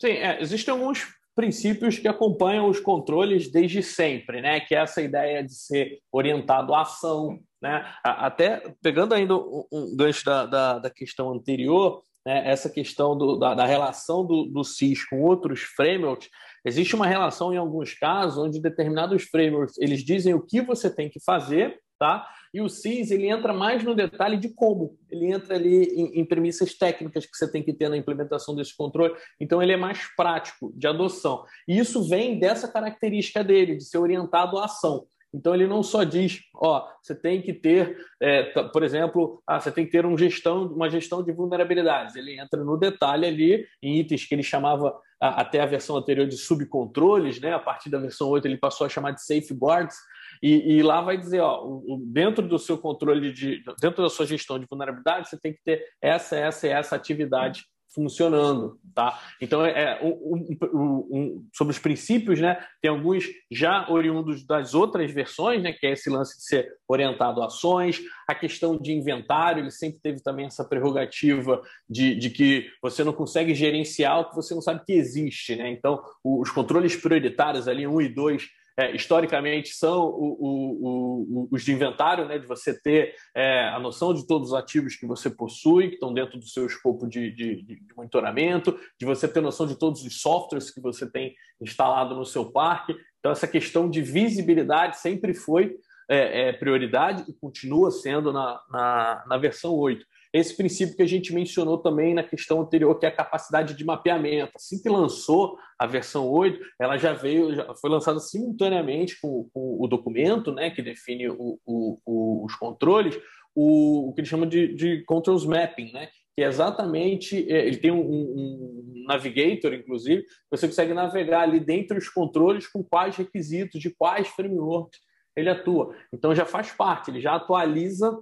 Sim, 0.00 0.08
é, 0.08 0.42
existem 0.42 0.72
alguns 0.72 1.06
princípios 1.34 1.98
que 1.98 2.08
acompanham 2.08 2.68
os 2.68 2.80
controles 2.80 3.50
desde 3.50 3.82
sempre, 3.82 4.40
né? 4.40 4.60
Que 4.60 4.74
é 4.74 4.78
essa 4.78 5.02
ideia 5.02 5.42
de 5.42 5.54
ser 5.54 5.98
orientado 6.12 6.74
à 6.74 6.82
ação, 6.82 7.38
né? 7.60 7.84
Até 8.02 8.74
pegando 8.82 9.14
ainda 9.14 9.36
um 9.36 9.94
gancho 9.96 10.24
da, 10.24 10.46
da, 10.46 10.78
da 10.78 10.90
questão 10.90 11.32
anterior, 11.32 12.02
né? 12.24 12.42
essa 12.48 12.70
questão 12.70 13.16
do, 13.16 13.36
da, 13.36 13.54
da, 13.54 13.66
relação 13.66 14.24
do, 14.24 14.44
do 14.44 14.64
CIS 14.64 15.04
com 15.08 15.22
outros 15.22 15.60
frameworks, 15.60 16.28
existe 16.64 16.94
uma 16.94 17.06
relação 17.06 17.52
em 17.52 17.56
alguns 17.56 17.92
casos 17.94 18.38
onde 18.38 18.60
determinados 18.60 19.24
frameworks 19.24 19.76
eles 19.78 20.02
dizem 20.02 20.32
o 20.32 20.40
que 20.40 20.62
você 20.62 20.88
tem 20.88 21.10
que 21.10 21.22
fazer 21.22 21.78
tá? 21.98 22.26
E 22.54 22.60
o 22.60 22.68
CIS 22.68 23.10
ele 23.10 23.26
entra 23.26 23.52
mais 23.52 23.82
no 23.82 23.96
detalhe 23.96 24.36
de 24.36 24.48
como. 24.48 24.96
Ele 25.10 25.26
entra 25.26 25.56
ali 25.56 25.86
em, 25.86 26.20
em, 26.20 26.24
premissas 26.24 26.72
técnicas 26.72 27.26
que 27.26 27.36
você 27.36 27.50
tem 27.50 27.64
que 27.64 27.72
ter 27.72 27.88
na 27.88 27.96
implementação 27.96 28.54
desse 28.54 28.76
controle. 28.76 29.12
Então 29.40 29.60
ele 29.60 29.72
é 29.72 29.76
mais 29.76 30.06
prático 30.16 30.72
de 30.76 30.86
adoção. 30.86 31.44
E 31.66 31.76
isso 31.76 32.08
vem 32.08 32.38
dessa 32.38 32.68
característica 32.68 33.42
dele, 33.42 33.74
de 33.74 33.84
ser 33.84 33.98
orientado 33.98 34.56
à 34.56 34.66
ação. 34.66 35.04
Então 35.34 35.52
ele 35.52 35.66
não 35.66 35.82
só 35.82 36.04
diz, 36.04 36.42
ó, 36.54 36.88
você 37.02 37.12
tem 37.12 37.42
que 37.42 37.52
ter, 37.52 37.98
é, 38.22 38.44
por 38.68 38.84
exemplo, 38.84 39.42
ah, 39.44 39.58
você 39.58 39.72
tem 39.72 39.84
que 39.84 39.90
ter 39.90 40.06
um 40.06 40.16
gestão, 40.16 40.66
uma 40.68 40.88
gestão 40.88 41.24
de 41.24 41.32
vulnerabilidades. 41.32 42.14
Ele 42.14 42.38
entra 42.38 42.62
no 42.62 42.76
detalhe 42.76 43.26
ali 43.26 43.66
em 43.82 43.98
itens 43.98 44.24
que 44.24 44.32
ele 44.32 44.44
chamava 44.44 44.96
até 45.20 45.60
a 45.60 45.66
versão 45.66 45.96
anterior 45.96 46.28
de 46.28 46.36
subcontroles, 46.36 47.40
né? 47.40 47.52
A 47.52 47.58
partir 47.58 47.90
da 47.90 47.98
versão 47.98 48.28
8 48.28 48.46
ele 48.46 48.58
passou 48.58 48.86
a 48.86 48.90
chamar 48.90 49.10
de 49.10 49.24
safeguards. 49.24 49.96
E, 50.44 50.74
e 50.74 50.82
lá 50.82 51.00
vai 51.00 51.16
dizer, 51.16 51.40
ó, 51.40 51.80
dentro 52.04 52.46
do 52.46 52.58
seu 52.58 52.76
controle 52.76 53.32
de, 53.32 53.62
dentro 53.80 54.02
da 54.02 54.10
sua 54.10 54.26
gestão 54.26 54.58
de 54.58 54.66
vulnerabilidade, 54.68 55.30
você 55.30 55.40
tem 55.40 55.54
que 55.54 55.60
ter 55.64 55.82
essa, 56.02 56.36
essa 56.36 56.66
e 56.66 56.70
essa 56.70 56.94
atividade 56.94 57.64
funcionando, 57.94 58.78
tá? 58.94 59.18
Então, 59.40 59.64
é, 59.64 59.98
um, 60.02 60.58
um, 60.74 61.08
um, 61.10 61.48
sobre 61.54 61.72
os 61.72 61.78
princípios, 61.78 62.40
né? 62.40 62.62
Tem 62.82 62.90
alguns 62.90 63.24
já 63.50 63.88
oriundos 63.88 64.44
das 64.44 64.74
outras 64.74 65.10
versões, 65.10 65.62
né? 65.62 65.72
Que 65.72 65.86
é 65.86 65.92
esse 65.92 66.10
lance 66.10 66.36
de 66.36 66.44
ser 66.44 66.68
orientado 66.86 67.40
a 67.40 67.46
ações, 67.46 68.02
a 68.28 68.34
questão 68.34 68.76
de 68.76 68.92
inventário, 68.92 69.62
ele 69.62 69.70
sempre 69.70 69.98
teve 70.02 70.22
também 70.22 70.44
essa 70.44 70.64
prerrogativa 70.64 71.62
de, 71.88 72.16
de 72.16 72.28
que 72.28 72.68
você 72.82 73.02
não 73.02 73.14
consegue 73.14 73.54
gerenciar 73.54 74.20
o 74.20 74.28
que 74.28 74.36
você 74.36 74.54
não 74.54 74.60
sabe 74.60 74.84
que 74.84 74.92
existe, 74.92 75.56
né? 75.56 75.70
Então, 75.70 76.02
os 76.22 76.50
controles 76.50 76.94
prioritários 76.94 77.66
ali, 77.66 77.86
um 77.86 77.98
e 77.98 78.10
dois, 78.10 78.46
é, 78.76 78.94
historicamente 78.94 79.70
são 79.70 80.04
o, 80.06 80.36
o, 80.40 81.44
o, 81.44 81.48
os 81.52 81.64
de 81.64 81.72
inventário, 81.72 82.26
né, 82.26 82.38
de 82.38 82.46
você 82.46 82.78
ter 82.78 83.14
é, 83.34 83.68
a 83.68 83.78
noção 83.78 84.12
de 84.12 84.26
todos 84.26 84.48
os 84.48 84.54
ativos 84.54 84.96
que 84.96 85.06
você 85.06 85.30
possui, 85.30 85.88
que 85.88 85.94
estão 85.94 86.12
dentro 86.12 86.38
do 86.38 86.46
seu 86.46 86.66
escopo 86.66 87.06
de, 87.06 87.30
de, 87.30 87.62
de, 87.62 87.80
monitoramento, 87.96 88.76
de 88.98 89.06
você 89.06 89.28
ter 89.28 89.40
noção 89.40 89.66
de 89.66 89.78
todos 89.78 90.04
os 90.04 90.20
softwares 90.20 90.70
que 90.70 90.80
você 90.80 91.08
tem 91.08 91.34
instalado 91.60 92.16
no 92.16 92.24
seu 92.24 92.50
parque. 92.50 92.96
Então, 93.20 93.30
essa 93.30 93.46
questão 93.46 93.88
de 93.88 94.02
visibilidade 94.02 94.98
sempre 94.98 95.34
foi 95.34 95.76
é, 96.08 96.48
é 96.48 96.52
prioridade 96.52 97.24
e 97.28 97.32
continua 97.32 97.90
sendo 97.90 98.32
na, 98.32 98.60
na, 98.68 99.24
na 99.26 99.38
versão 99.38 99.72
8 99.72 100.04
esse 100.34 100.56
princípio 100.56 100.96
que 100.96 101.02
a 101.02 101.06
gente 101.06 101.32
mencionou 101.32 101.78
também 101.78 102.12
na 102.12 102.24
questão 102.24 102.60
anterior, 102.60 102.98
que 102.98 103.06
é 103.06 103.08
a 103.08 103.14
capacidade 103.14 103.72
de 103.72 103.84
mapeamento. 103.84 104.50
Assim 104.56 104.82
que 104.82 104.88
lançou 104.88 105.56
a 105.78 105.86
versão 105.86 106.28
8, 106.28 106.58
ela 106.80 106.96
já 106.96 107.12
veio, 107.12 107.54
já 107.54 107.72
foi 107.76 107.88
lançada 107.88 108.18
simultaneamente 108.18 109.16
com, 109.20 109.48
com 109.54 109.76
o 109.80 109.86
documento, 109.86 110.50
né, 110.50 110.70
que 110.70 110.82
define 110.82 111.28
o, 111.28 111.60
o, 111.64 112.00
o, 112.04 112.44
os 112.44 112.56
controles, 112.56 113.16
o, 113.54 114.12
que 114.12 114.22
eles 114.22 114.28
chamam 114.28 114.48
de, 114.48 114.74
de 114.74 115.04
controls 115.04 115.46
mapping, 115.46 115.92
né, 115.92 116.08
que 116.34 116.42
é 116.42 116.48
exatamente, 116.48 117.48
é, 117.48 117.64
ele 117.64 117.76
tem 117.76 117.92
um, 117.92 118.00
um, 118.00 119.04
navigator, 119.06 119.72
inclusive, 119.72 120.24
você 120.50 120.66
consegue 120.66 120.92
navegar 120.92 121.42
ali 121.42 121.60
dentro 121.60 121.94
dos 121.94 122.08
controles 122.08 122.66
com 122.66 122.82
quais 122.82 123.16
requisitos, 123.16 123.80
de 123.80 123.94
quais 123.94 124.26
frameworks 124.26 124.98
ele 125.36 125.48
atua. 125.48 125.94
Então 126.12 126.34
já 126.34 126.44
faz 126.44 126.72
parte, 126.72 127.12
ele 127.12 127.20
já 127.20 127.36
atualiza 127.36 128.18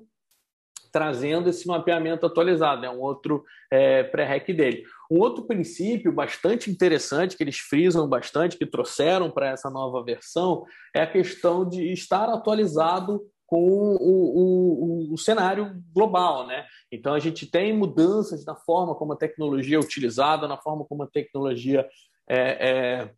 trazendo 0.92 1.49
esse 1.49 1.66
mapeamento 1.66 2.26
atualizado, 2.26 2.84
é 2.84 2.90
um 2.90 3.00
outro 3.00 3.42
é, 3.70 4.02
pré-rec 4.04 4.52
dele. 4.52 4.84
Um 5.11 5.18
outro 5.18 5.44
princípio 5.44 6.12
bastante 6.12 6.70
interessante, 6.70 7.37
que 7.37 7.42
eles 7.42 7.58
frisam 7.58 8.06
bastante, 8.08 8.58
que 8.58 8.66
trouxeram 8.66 9.30
para 9.30 9.49
essa 9.50 9.70
nova 9.70 10.04
versão, 10.04 10.64
é 10.94 11.00
a 11.00 11.11
questão 11.11 11.66
de 11.66 11.90
estar 11.92 12.28
atualizado 12.28 13.20
com 13.46 13.96
o, 14.00 15.11
o, 15.11 15.12
o, 15.12 15.18
cenário 15.18 15.75
global. 15.94 16.46
Né? 16.46 16.64
Então, 16.90 17.12
a 17.12 17.18
gente 17.18 17.46
tem 17.46 17.76
mudanças 17.76 18.44
na 18.46 18.54
forma 18.54 18.94
como 18.94 19.12
a 19.12 19.16
tecnologia 19.16 19.76
é 19.76 19.80
utilizada, 19.80 20.49
na 20.49 20.56
forma 20.56 20.84
como 20.87 21.02
a 21.02 21.06
tecnologia 21.06 21.87
é, 22.28 22.70
é 22.70 23.11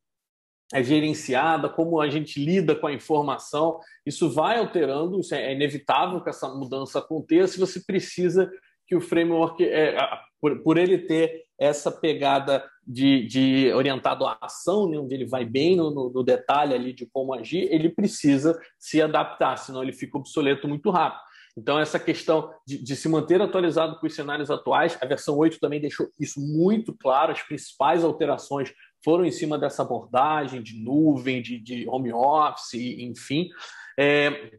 é 0.75 0.83
gerenciada, 0.83 1.69
como 1.69 2.01
a 2.01 2.09
gente 2.11 2.45
lida 2.45 2.75
com 2.75 2.89
a 2.89 2.93
informação, 2.93 3.79
isso 4.05 4.29
vai 4.29 4.59
alterando, 4.59 5.21
isso 5.21 5.33
é 5.33 5.53
inevitável 5.53 6.21
que 6.21 6.29
essa 6.29 6.49
mudança 6.49 6.99
aconteça, 6.99 7.65
você 7.65 7.79
precisa 7.79 8.51
que 8.85 8.97
o 8.97 9.01
framework, 9.01 9.65
é, 9.65 9.97
por, 10.41 10.61
por, 10.65 10.77
ele 10.77 10.99
ter 10.99 11.45
essa 11.57 11.93
pegada 11.93 12.69
de, 12.85 13.25
de 13.25 13.73
orientado 13.73 14.27
à 14.27 14.37
ação, 14.41 14.91
né, 14.91 14.99
onde 14.99 15.15
ele 15.15 15.25
vai 15.25 15.45
bem 15.45 15.77
no, 15.77 15.93
no, 15.93 16.11
no, 16.11 16.25
detalhe 16.25 16.75
ali 16.75 16.93
de 16.93 17.07
como 17.07 17.33
agir, 17.33 17.69
ele 17.71 17.89
precisa 17.89 18.61
se 18.77 19.01
adaptar, 19.01 19.57
senão 19.57 19.81
ele 19.81 19.93
fica 19.93 20.19
obsoleto 20.19 20.67
muito 20.67 20.91
rápido. 20.91 21.23
Então, 21.57 21.79
essa 21.79 22.01
questão 22.01 22.53
de, 22.67 22.83
de, 22.83 22.97
se 22.97 23.09
manter 23.09 23.41
atualizado 23.41 24.01
com 24.01 24.07
os 24.09 24.15
cenários 24.15 24.51
atuais, 24.51 24.99
a 25.01 25.07
versão 25.07 25.37
8 25.37 25.61
também 25.61 25.81
deixou 25.81 26.09
isso 26.19 26.41
muito 26.41 26.93
claro, 26.93 27.31
as 27.31 27.43
principais 27.43 28.03
alterações 28.03 28.75
foram 29.05 29.25
em 29.25 29.31
cima 29.31 29.59
dessa 29.59 29.83
abordagem 29.83 30.63
de 30.63 30.79
nuvem, 30.79 31.43
de, 31.43 31.59
de 31.59 31.87
home 31.87 32.13
office, 32.13 32.75
enfim. 32.75 33.51
É, 33.99 34.59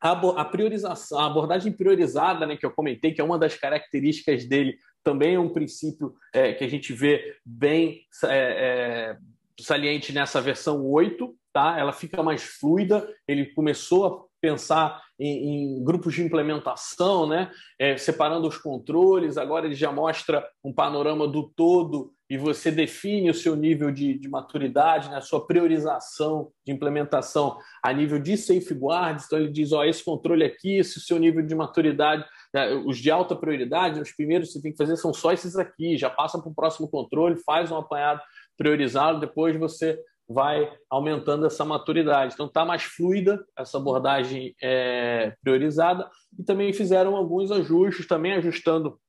a, 0.00 0.12
a, 0.12 0.44
priorização, 0.44 1.18
a 1.18 1.26
abordagem 1.26 1.72
priorizada, 1.72 2.46
né, 2.46 2.56
que 2.56 2.66
eu 2.66 2.70
comentei, 2.70 3.12
que 3.12 3.20
é 3.20 3.24
uma 3.24 3.38
das 3.38 3.56
características 3.56 4.44
dele, 4.44 4.76
também 5.02 5.34
é 5.34 5.40
um 5.40 5.48
princípio 5.48 6.14
é, 6.32 6.52
que 6.52 6.62
a 6.62 6.68
gente 6.68 6.92
vê 6.92 7.36
bem 7.44 8.02
é, 8.24 9.16
é 9.16 9.18
saliente 9.58 10.12
nessa 10.12 10.40
versão 10.40 10.86
8, 10.86 11.34
tá? 11.52 11.78
ela 11.78 11.92
fica 11.92 12.22
mais 12.22 12.42
fluida, 12.42 13.08
ele 13.26 13.46
começou 13.46 14.06
a 14.06 14.24
pensar 14.40 15.02
em, 15.18 15.78
em 15.78 15.84
grupos 15.84 16.14
de 16.14 16.22
implementação, 16.22 17.26
né? 17.26 17.50
É, 17.78 17.96
separando 17.98 18.48
os 18.48 18.56
controles, 18.56 19.36
agora 19.36 19.66
ele 19.66 19.74
já 19.74 19.92
mostra 19.92 20.46
um 20.64 20.72
panorama 20.72 21.28
do 21.28 21.50
todo 21.50 22.14
e 22.30 22.38
você 22.38 22.70
define 22.70 23.28
o 23.28 23.34
seu 23.34 23.56
nível 23.56 23.90
de, 23.90 24.16
de 24.16 24.28
maturidade, 24.28 25.10
né, 25.10 25.16
a 25.16 25.20
sua 25.20 25.44
priorização 25.44 26.52
de 26.64 26.72
implementação 26.72 27.58
a 27.82 27.92
nível 27.92 28.20
de 28.20 28.36
safeguards. 28.36 29.26
Então, 29.26 29.40
ele 29.40 29.50
diz: 29.50 29.72
ó, 29.72 29.84
esse 29.84 30.04
controle 30.04 30.44
aqui, 30.44 30.78
esse 30.78 31.00
seu 31.00 31.18
nível 31.18 31.44
de 31.44 31.56
maturidade, 31.56 32.24
né, 32.54 32.72
os 32.86 32.98
de 32.98 33.10
alta 33.10 33.34
prioridade, 33.34 34.00
os 34.00 34.12
primeiros 34.12 34.48
que 34.48 34.52
você 34.54 34.62
tem 34.62 34.70
que 34.70 34.78
fazer 34.78 34.96
são 34.96 35.12
só 35.12 35.32
esses 35.32 35.56
aqui, 35.56 35.98
já 35.98 36.08
passa 36.08 36.38
para 36.38 36.48
o 36.48 36.54
próximo 36.54 36.88
controle, 36.88 37.36
faz 37.44 37.72
um 37.72 37.76
apanhado 37.76 38.20
priorizado, 38.56 39.18
depois 39.18 39.56
você 39.56 39.98
vai 40.28 40.72
aumentando 40.88 41.46
essa 41.46 41.64
maturidade. 41.64 42.34
Então, 42.34 42.46
está 42.46 42.64
mais 42.64 42.84
fluida 42.84 43.44
essa 43.58 43.76
abordagem 43.76 44.54
é, 44.62 45.34
priorizada 45.42 46.08
e 46.38 46.44
também 46.44 46.72
fizeram 46.72 47.16
alguns 47.16 47.50
ajustes, 47.50 48.06
também 48.06 48.34
ajustando 48.34 49.00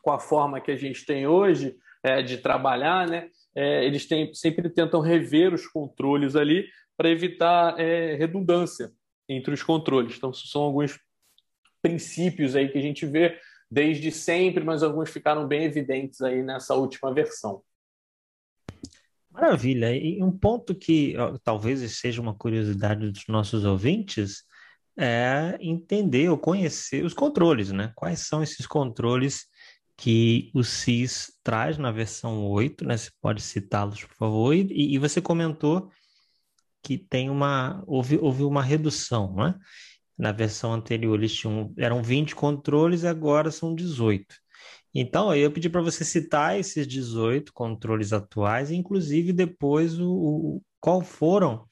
com 0.00 0.12
a 0.12 0.20
forma 0.20 0.60
que 0.60 0.70
a 0.70 0.76
gente 0.76 1.04
tem 1.04 1.26
hoje 1.26 1.76
é, 2.06 2.22
de 2.22 2.38
trabalhar, 2.38 3.08
né? 3.08 3.28
É, 3.52 3.84
eles 3.84 4.06
têm, 4.06 4.32
sempre 4.32 4.70
tentam 4.70 5.00
rever 5.00 5.52
os 5.52 5.66
controles 5.66 6.36
ali 6.36 6.68
para 6.96 7.10
evitar 7.10 7.78
é, 7.80 8.14
redundância 8.14 8.92
entre 9.28 9.52
os 9.52 9.62
controles. 9.62 10.16
Então, 10.16 10.32
são 10.32 10.62
alguns 10.62 10.98
princípios 11.82 12.54
aí 12.54 12.68
que 12.68 12.78
a 12.78 12.82
gente 12.82 13.04
vê 13.04 13.38
desde 13.68 14.12
sempre, 14.12 14.62
mas 14.62 14.84
alguns 14.84 15.10
ficaram 15.10 15.48
bem 15.48 15.64
evidentes 15.64 16.20
aí 16.20 16.42
nessa 16.44 16.74
última 16.74 17.12
versão. 17.12 17.60
Maravilha. 19.28 19.94
E 19.94 20.22
um 20.22 20.30
ponto 20.30 20.74
que 20.74 21.16
ó, 21.18 21.36
talvez 21.42 21.80
seja 21.98 22.22
uma 22.22 22.34
curiosidade 22.34 23.10
dos 23.10 23.24
nossos 23.28 23.64
ouvintes 23.64 24.44
é 24.96 25.58
entender 25.60 26.30
ou 26.30 26.38
conhecer 26.38 27.04
os 27.04 27.12
controles, 27.12 27.70
né? 27.70 27.92
Quais 27.94 28.20
são 28.20 28.42
esses 28.42 28.66
controles 28.66 29.46
que 29.96 30.50
o 30.54 30.62
CIS 30.62 31.32
traz 31.42 31.78
na 31.78 31.90
versão 31.90 32.46
8, 32.46 32.84
né? 32.84 32.96
Você 32.96 33.10
pode 33.20 33.40
citá-los, 33.42 34.04
por 34.04 34.14
favor. 34.14 34.54
E, 34.54 34.94
e, 34.94 34.98
você 34.98 35.20
comentou 35.20 35.90
que 36.82 36.98
tem 36.98 37.30
uma 37.30 37.82
houve, 37.86 38.18
houve 38.18 38.44
uma 38.44 38.62
redução, 38.62 39.34
né? 39.34 39.54
Na 40.18 40.32
versão 40.32 40.72
anterior 40.72 41.18
eles 41.18 41.34
tinham 41.34 41.72
eram 41.78 42.02
20 42.02 42.34
controles, 42.34 43.04
agora 43.04 43.50
são 43.50 43.74
18. 43.74 44.26
Então, 44.94 45.34
eu 45.34 45.50
pedi 45.52 45.68
para 45.68 45.82
você 45.82 46.04
citar 46.04 46.58
esses 46.58 46.86
18 46.86 47.52
controles 47.52 48.12
atuais, 48.14 48.70
inclusive 48.70 49.32
depois 49.32 49.98
o, 50.00 50.10
o 50.10 50.62
qual 50.80 51.02
foram 51.02 51.66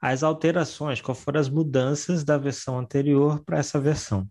as 0.00 0.22
alterações, 0.22 1.00
qual 1.00 1.14
foram 1.14 1.40
as 1.40 1.48
mudanças 1.48 2.22
da 2.24 2.38
versão 2.38 2.78
anterior 2.78 3.42
para 3.44 3.58
essa 3.58 3.80
versão. 3.80 4.28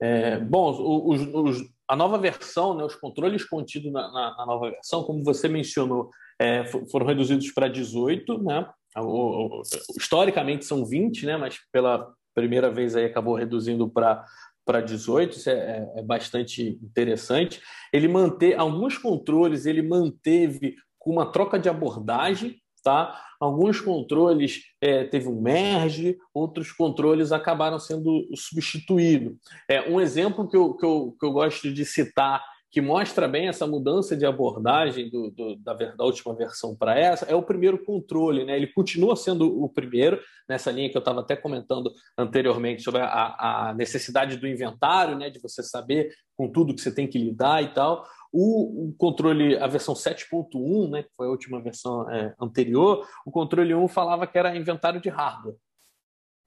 É, 0.00 0.38
bom, 0.38 0.70
os, 1.08 1.22
os, 1.32 1.75
a 1.88 1.96
nova 1.96 2.18
versão, 2.18 2.74
né, 2.74 2.84
os 2.84 2.94
controles 2.94 3.44
contidos 3.44 3.92
na, 3.92 4.10
na, 4.12 4.36
na 4.36 4.46
nova 4.46 4.70
versão, 4.70 5.04
como 5.04 5.22
você 5.22 5.48
mencionou, 5.48 6.10
é, 6.40 6.64
foram 6.90 7.06
reduzidos 7.06 7.50
para 7.52 7.68
18, 7.68 8.42
né? 8.42 8.68
O, 8.96 9.60
o, 9.60 9.62
historicamente 9.98 10.64
são 10.64 10.84
20, 10.84 11.26
né? 11.26 11.36
Mas 11.36 11.58
pela 11.72 12.12
primeira 12.34 12.70
vez 12.70 12.96
aí 12.96 13.04
acabou 13.04 13.34
reduzindo 13.34 13.88
para 13.88 14.24
para 14.66 14.80
18, 14.80 15.36
isso 15.36 15.48
é, 15.48 15.52
é, 15.52 16.00
é, 16.00 16.02
bastante 16.02 16.76
interessante. 16.82 17.62
Ele 17.92 18.08
manteve 18.08 18.54
alguns 18.54 18.98
controles, 18.98 19.64
ele 19.64 19.80
manteve 19.80 20.74
com 20.98 21.12
uma 21.12 21.30
troca 21.30 21.56
de 21.56 21.68
abordagem, 21.68 22.60
tá? 22.86 23.20
Alguns 23.40 23.80
controles 23.80 24.60
é, 24.80 25.02
teve 25.02 25.28
um 25.28 25.40
merge, 25.42 26.16
outros 26.32 26.70
controles 26.70 27.32
acabaram 27.32 27.80
sendo 27.80 28.24
substituídos. 28.36 29.36
É, 29.68 29.90
um 29.90 30.00
exemplo 30.00 30.48
que 30.48 30.56
eu, 30.56 30.72
que, 30.74 30.86
eu, 30.86 31.16
que 31.18 31.26
eu 31.26 31.32
gosto 31.32 31.72
de 31.72 31.84
citar 31.84 32.44
que 32.70 32.80
mostra 32.80 33.26
bem 33.26 33.48
essa 33.48 33.66
mudança 33.66 34.16
de 34.16 34.26
abordagem 34.26 35.08
do, 35.08 35.30
do, 35.30 35.56
da, 35.56 35.72
da, 35.72 36.04
última 36.04 36.34
versão 36.34 36.76
para 36.76 36.98
essa, 36.98 37.24
é 37.24 37.34
o 37.34 37.42
primeiro 37.42 37.82
controle. 37.82 38.44
Né? 38.44 38.54
Ele 38.54 38.66
continua 38.66 39.16
sendo 39.16 39.62
o 39.62 39.68
primeiro, 39.68 40.20
nessa 40.46 40.70
linha 40.70 40.90
que 40.90 40.96
eu 40.96 41.00
estava 41.00 41.20
até 41.20 41.34
comentando 41.34 41.90
anteriormente 42.18 42.82
sobre 42.82 43.00
a, 43.00 43.68
a, 43.68 43.74
necessidade 43.74 44.36
do 44.36 44.46
inventário, 44.46 45.16
né? 45.16 45.30
de 45.30 45.38
você 45.38 45.62
saber 45.62 46.12
com 46.36 46.52
tudo 46.52 46.74
que 46.74 46.82
você 46.82 46.94
tem 46.94 47.06
que 47.06 47.18
lidar 47.18 47.62
e 47.64 47.68
tal. 47.68 48.04
O, 48.32 48.88
o 48.88 48.94
controle, 48.96 49.56
a 49.58 49.66
versão 49.66 49.94
7.1, 49.94 50.90
né, 50.90 51.02
que 51.02 51.10
foi 51.16 51.26
a 51.26 51.30
última 51.30 51.60
versão 51.60 52.10
é, 52.10 52.34
anterior, 52.40 53.06
o 53.24 53.30
controle 53.30 53.74
1 53.74 53.88
falava 53.88 54.26
que 54.26 54.38
era 54.38 54.56
inventário 54.56 55.00
de 55.00 55.08
hardware. 55.08 55.56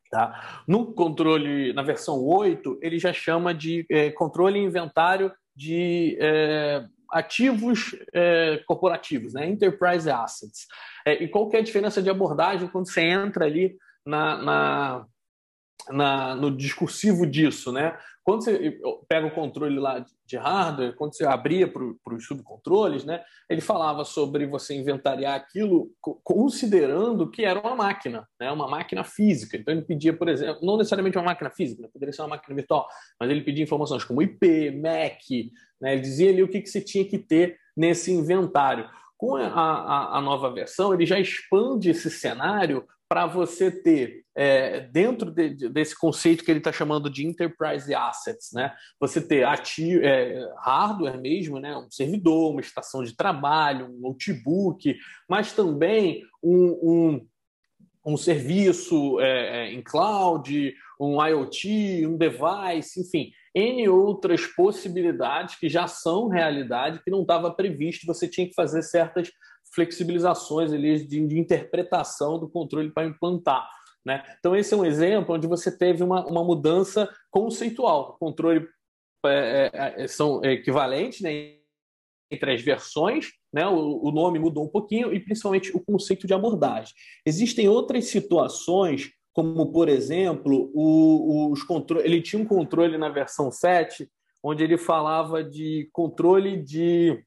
Tá? 0.09 0.63
No 0.67 0.93
controle, 0.93 1.71
na 1.74 1.83
versão 1.83 2.24
8, 2.24 2.79
ele 2.81 2.98
já 2.98 3.13
chama 3.13 3.53
de 3.53 3.86
é, 3.91 4.09
controle 4.09 4.57
inventário 4.57 5.31
de 5.55 6.17
é, 6.19 6.83
ativos 7.12 7.95
é, 8.13 8.63
corporativos, 8.65 9.33
né? 9.33 9.48
enterprise 9.48 10.09
assets. 10.09 10.67
É, 11.05 11.24
e 11.24 11.27
qual 11.27 11.50
é 11.53 11.57
a 11.57 11.63
diferença 11.63 12.01
de 12.01 12.09
abordagem 12.09 12.67
quando 12.67 12.89
você 12.89 13.01
entra 13.01 13.45
ali 13.45 13.77
na, 14.05 14.38
na, 14.41 15.05
na, 15.88 16.36
no 16.36 16.55
discursivo 16.55 17.25
disso? 17.25 17.71
Né? 17.71 17.98
Quando 18.29 18.43
você 18.43 18.79
pega 19.07 19.25
o 19.25 19.31
controle 19.31 19.79
lá 19.79 20.05
de 20.24 20.38
hardware, 20.38 20.93
quando 20.95 21.15
você 21.15 21.25
abria 21.25 21.67
para 21.67 22.13
os 22.13 22.27
subcontroles, 22.27 23.03
né, 23.03 23.24
ele 23.50 23.59
falava 23.59 24.05
sobre 24.05 24.45
você 24.45 24.75
inventariar 24.75 25.33
aquilo 25.33 25.89
considerando 26.24 27.31
que 27.31 27.43
era 27.43 27.59
uma 27.59 27.75
máquina, 27.75 28.27
né, 28.39 28.51
uma 28.51 28.67
máquina 28.67 29.03
física. 29.03 29.57
Então 29.57 29.74
ele 29.74 29.81
pedia, 29.81 30.13
por 30.13 30.29
exemplo, 30.29 30.63
não 30.63 30.77
necessariamente 30.77 31.17
uma 31.17 31.24
máquina 31.24 31.50
física, 31.50 31.81
né, 31.81 31.89
poderia 31.91 32.13
ser 32.13 32.21
uma 32.21 32.27
máquina 32.27 32.55
virtual, 32.55 32.88
mas 33.19 33.31
ele 33.31 33.41
pedia 33.41 33.63
informações 33.63 34.03
como 34.03 34.21
IP, 34.21 34.79
MAC, 34.79 35.51
né, 35.81 35.93
ele 35.93 36.01
dizia 36.01 36.29
ali 36.29 36.43
o 36.43 36.48
que, 36.48 36.62
que 36.62 36.69
você 36.69 36.81
tinha 36.81 37.05
que 37.05 37.17
ter 37.17 37.57
nesse 37.75 38.12
inventário. 38.12 38.88
Com 39.17 39.38
a, 39.38 39.48
a, 39.48 40.17
a 40.17 40.21
nova 40.21 40.53
versão, 40.53 40.93
ele 40.93 41.05
já 41.05 41.19
expande 41.19 41.89
esse 41.89 42.12
cenário 42.12 42.88
para 43.10 43.25
você 43.25 43.72
ter, 43.72 44.24
é, 44.36 44.82
dentro 44.82 45.32
de, 45.32 45.68
desse 45.68 45.98
conceito 45.98 46.46
que 46.46 46.51
ele 46.51 46.60
está 46.60 46.72
chamando 46.72 47.10
de 47.10 47.25
enterprise 47.25 47.94
assets, 47.94 48.51
né? 48.54 48.72
você 49.00 49.20
ter 49.20 49.44
ativo, 49.44 50.04
é, 50.04 50.48
hardware 50.60 51.20
mesmo, 51.20 51.60
né? 51.60 51.75
um 51.75 51.89
servidor, 51.89 52.51
uma 52.51 52.62
estação 52.62 53.04
de 53.04 53.16
trabalho, 53.16 53.88
um 53.88 54.00
notebook, 54.00 54.96
mas 55.28 55.51
também 55.54 56.22
um, 56.42 56.68
um, 56.84 57.28
um 58.06 58.16
serviço 58.16 59.20
é, 59.20 59.70
é 59.70 59.74
em 59.74 59.82
cloud, 59.82 60.75
um 61.00 61.25
IoT, 61.25 62.06
um 62.06 62.16
device, 62.16 63.01
enfim, 63.01 63.32
N 63.56 63.89
outras 63.89 64.46
possibilidades 64.46 65.56
que 65.56 65.68
já 65.68 65.88
são 65.88 66.28
realidade, 66.28 67.01
que 67.04 67.10
não 67.10 67.24
estava 67.24 67.51
previsto, 67.51 68.06
você 68.06 68.28
tinha 68.28 68.48
que 68.48 68.54
fazer 68.54 68.84
certas 68.84 69.32
flexibilizações 69.73 70.71
ali 70.71 71.05
de, 71.05 71.25
de 71.25 71.39
interpretação 71.39 72.39
do 72.39 72.49
controle 72.49 72.91
para 72.91 73.07
implantar. 73.07 73.69
Né? 74.05 74.23
Então, 74.39 74.55
esse 74.55 74.73
é 74.73 74.77
um 74.77 74.85
exemplo 74.85 75.35
onde 75.35 75.47
você 75.47 75.75
teve 75.75 76.03
uma, 76.03 76.25
uma 76.25 76.43
mudança 76.43 77.09
conceitual. 77.29 78.11
O 78.11 78.17
controle 78.17 78.67
é, 79.25 79.71
é, 79.73 80.03
é 80.03 80.07
são 80.07 80.43
equivalentes 80.43 81.21
né, 81.21 81.59
entre 82.31 82.53
as 82.53 82.61
versões, 82.61 83.31
né? 83.51 83.67
O, 83.67 84.07
o, 84.07 84.11
nome 84.11 84.39
mudou 84.39 84.63
um 84.63 84.69
pouquinho 84.69 85.13
e 85.13 85.19
principalmente 85.19 85.75
o 85.75 85.79
conceito 85.79 86.27
de 86.27 86.33
abordagem. 86.33 86.93
Existem 87.25 87.67
outras 87.67 88.05
situações, 88.05 89.11
como 89.33 89.71
por 89.71 89.89
exemplo, 89.89 90.71
o, 90.73 91.51
os 91.51 91.63
controle, 91.63 92.05
ele 92.05 92.21
tinha 92.21 92.41
um 92.41 92.45
controle 92.45 92.97
na 92.97 93.09
versão 93.09 93.51
7, 93.51 94.07
onde 94.43 94.63
ele 94.63 94.77
falava 94.77 95.43
de 95.43 95.89
controle 95.91 96.62
de 96.62 97.21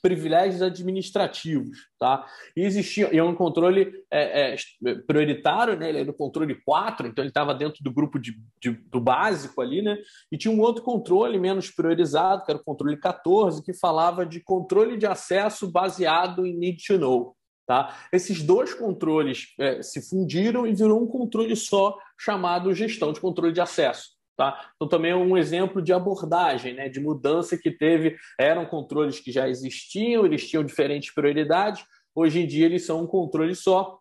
privilégios 0.00 0.62
administrativos, 0.62 1.78
tá? 1.98 2.26
E 2.56 2.62
existia 2.62 3.12
e 3.12 3.18
é 3.18 3.22
um 3.22 3.34
controle 3.34 3.92
é, 4.10 4.54
é, 4.54 4.94
prioritário, 5.06 5.76
né? 5.76 5.88
Ele 5.88 6.00
era 6.00 6.10
o 6.10 6.14
controle 6.14 6.54
4, 6.64 7.06
então 7.06 7.22
ele 7.22 7.30
estava 7.30 7.54
dentro 7.54 7.82
do 7.82 7.92
grupo 7.92 8.18
de, 8.18 8.34
de, 8.60 8.70
do 8.70 9.00
básico 9.00 9.60
ali, 9.60 9.82
né? 9.82 9.96
E 10.30 10.36
tinha 10.38 10.52
um 10.52 10.60
outro 10.60 10.82
controle 10.82 11.38
menos 11.38 11.70
priorizado, 11.70 12.44
que 12.44 12.50
era 12.50 12.60
o 12.60 12.64
controle 12.64 12.96
14, 12.96 13.62
que 13.62 13.74
falava 13.74 14.24
de 14.24 14.40
controle 14.40 14.96
de 14.96 15.06
acesso 15.06 15.70
baseado 15.70 16.46
em 16.46 16.56
need 16.56 16.82
to 16.84 16.98
know. 16.98 17.36
Tá? 17.66 17.96
Esses 18.12 18.44
dois 18.44 18.72
controles 18.72 19.48
é, 19.58 19.82
se 19.82 20.00
fundiram 20.08 20.66
e 20.66 20.72
virou 20.72 21.02
um 21.02 21.06
controle 21.06 21.56
só 21.56 21.98
chamado 22.16 22.72
gestão 22.72 23.12
de 23.12 23.20
controle 23.20 23.52
de 23.52 23.60
acesso. 23.60 24.15
Tá? 24.36 24.70
Então, 24.74 24.86
também 24.86 25.12
é 25.12 25.16
um 25.16 25.36
exemplo 25.36 25.80
de 25.80 25.94
abordagem, 25.94 26.74
né, 26.74 26.90
de 26.90 27.00
mudança 27.00 27.56
que 27.56 27.70
teve. 27.70 28.16
Eram 28.38 28.66
controles 28.66 29.18
que 29.18 29.32
já 29.32 29.48
existiam, 29.48 30.26
eles 30.26 30.46
tinham 30.46 30.62
diferentes 30.62 31.12
prioridades. 31.14 31.84
Hoje 32.14 32.40
em 32.40 32.46
dia, 32.46 32.66
eles 32.66 32.84
são 32.84 33.02
um 33.02 33.06
controle 33.06 33.54
só. 33.54 33.98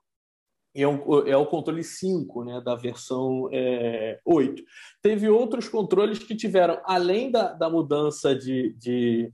É, 0.76 0.86
um, 0.86 1.26
é 1.26 1.38
o 1.38 1.46
controle 1.46 1.82
5 1.82 2.44
né, 2.44 2.60
da 2.60 2.76
versão 2.76 3.48
é, 3.54 4.20
8. 4.26 4.62
Teve 5.02 5.30
outros 5.30 5.70
controles 5.70 6.20
que 6.20 6.36
tiveram, 6.36 6.82
além 6.84 7.32
da, 7.32 7.54
da 7.54 7.70
mudança 7.70 8.36
de, 8.36 8.74
de 8.74 9.32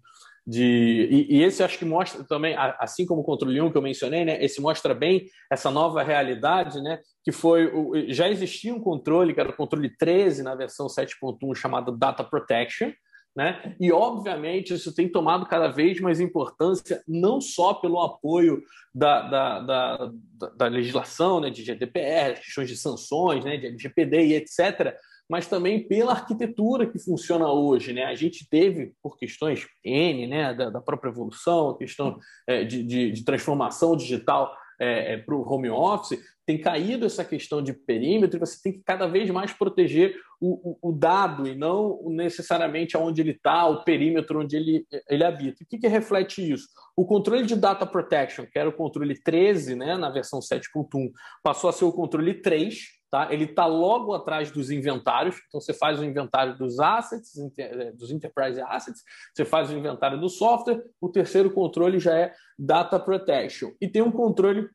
de 0.51 1.07
e, 1.09 1.37
e, 1.37 1.43
esse 1.43 1.63
acho 1.63 1.79
que 1.79 1.85
mostra 1.85 2.25
também, 2.25 2.53
assim 2.77 3.05
como 3.05 3.21
o 3.21 3.23
controle 3.23 3.61
1 3.61 3.71
que 3.71 3.77
eu 3.77 3.81
mencionei, 3.81 4.25
né, 4.25 4.43
esse 4.43 4.59
mostra 4.59 4.93
bem 4.93 5.25
essa 5.49 5.71
nova 5.71 6.03
realidade, 6.03 6.81
né, 6.81 6.99
que 7.23 7.31
foi 7.31 7.67
o, 7.67 7.93
já 8.09 8.27
existia 8.27 8.73
um 8.73 8.81
controle, 8.81 9.33
que 9.33 9.39
era 9.39 9.49
o 9.49 9.55
controle 9.55 9.89
13 9.97 10.43
na 10.43 10.53
versão 10.53 10.87
7.1 10.87 11.55
chamado 11.55 11.97
Data 11.97 12.21
Protection, 12.21 12.91
né? 13.33 13.77
E 13.79 13.93
obviamente 13.93 14.73
isso 14.73 14.93
tem 14.93 15.07
tomado 15.07 15.45
cada 15.45 15.69
vez 15.69 16.01
mais 16.01 16.19
importância, 16.19 17.01
não 17.07 17.39
só 17.39 17.73
pelo 17.73 18.01
apoio 18.01 18.61
da, 18.93 19.21
da, 19.21 19.59
da, 19.61 20.11
da 20.57 20.67
legislação, 20.67 21.39
né, 21.39 21.49
de 21.49 21.63
GDPR, 21.63 22.41
questões 22.41 22.67
de 22.67 22.75
sanções, 22.75 23.45
né, 23.45 23.55
de 23.55 23.67
LGPD 23.67 24.25
e 24.25 24.33
etc., 24.33 24.97
mas 25.31 25.47
também 25.47 25.87
pela 25.87 26.11
arquitetura 26.11 26.85
que 26.85 26.99
funciona 26.99 27.49
hoje. 27.49 27.93
Né? 27.93 28.03
A 28.03 28.15
gente 28.15 28.45
teve, 28.49 28.91
por 29.01 29.17
questões 29.17 29.65
N, 29.81 30.27
né, 30.27 30.53
da, 30.53 30.69
da 30.69 30.81
própria 30.81 31.09
evolução, 31.09 31.77
questão 31.77 32.19
é, 32.45 32.65
de, 32.65 32.83
de, 32.83 33.11
de, 33.11 33.23
transformação 33.23 33.95
digital 33.95 34.53
é, 34.77 35.13
é, 35.13 35.17
para 35.17 35.33
o 35.33 35.49
home 35.49 35.69
office, 35.69 36.19
tem 36.45 36.59
caído 36.59 37.05
essa 37.05 37.23
questão 37.23 37.61
de 37.61 37.71
perímetro 37.71 38.35
e 38.35 38.39
você 38.41 38.59
tem 38.61 38.73
que 38.73 38.81
cada 38.83 39.07
vez 39.07 39.29
mais 39.29 39.53
proteger 39.53 40.17
o, 40.37 40.71
o, 40.71 40.89
o 40.89 40.91
dado 40.91 41.47
e 41.47 41.55
não 41.55 42.01
necessariamente 42.09 42.97
aonde 42.97 43.21
ele 43.21 43.31
está, 43.31 43.65
o 43.67 43.85
perímetro 43.85 44.41
onde 44.41 44.57
ele, 44.57 44.85
ele 45.09 45.23
habita. 45.23 45.63
O 45.63 45.65
que, 45.65 45.77
que 45.77 45.87
reflete 45.87 46.51
isso? 46.51 46.67
O 46.93 47.05
controle 47.05 47.45
de 47.45 47.55
data 47.55 47.85
protection, 47.85 48.45
que 48.51 48.59
era 48.59 48.67
o 48.67 48.73
controle 48.73 49.17
13, 49.17 49.75
né, 49.75 49.95
na 49.95 50.09
versão 50.09 50.39
7.1, 50.39 51.09
passou 51.41 51.69
a 51.69 51.73
ser 51.73 51.85
o 51.85 51.93
controle 51.93 52.33
3, 52.33 52.99
Tá? 53.11 53.27
Ele 53.29 53.43
está 53.43 53.65
logo 53.65 54.13
atrás 54.13 54.51
dos 54.51 54.71
inventários, 54.71 55.35
então 55.49 55.59
você 55.59 55.73
faz 55.73 55.99
o 55.99 56.05
inventário 56.05 56.57
dos 56.57 56.79
assets, 56.79 57.33
eh, 57.57 57.91
dos 57.91 58.09
enterprise 58.09 58.61
assets, 58.61 59.03
você 59.35 59.43
faz 59.43 59.69
o 59.69 59.77
inventário 59.77 60.17
do 60.17 60.29
software, 60.29 60.81
o 61.01 61.09
terceiro 61.09 61.51
controle 61.51 61.99
já 61.99 62.17
é 62.17 62.33
data 62.57 62.97
protection. 62.97 63.71
E 63.81 63.89
tem 63.89 64.01
um 64.01 64.13
controle 64.13 64.69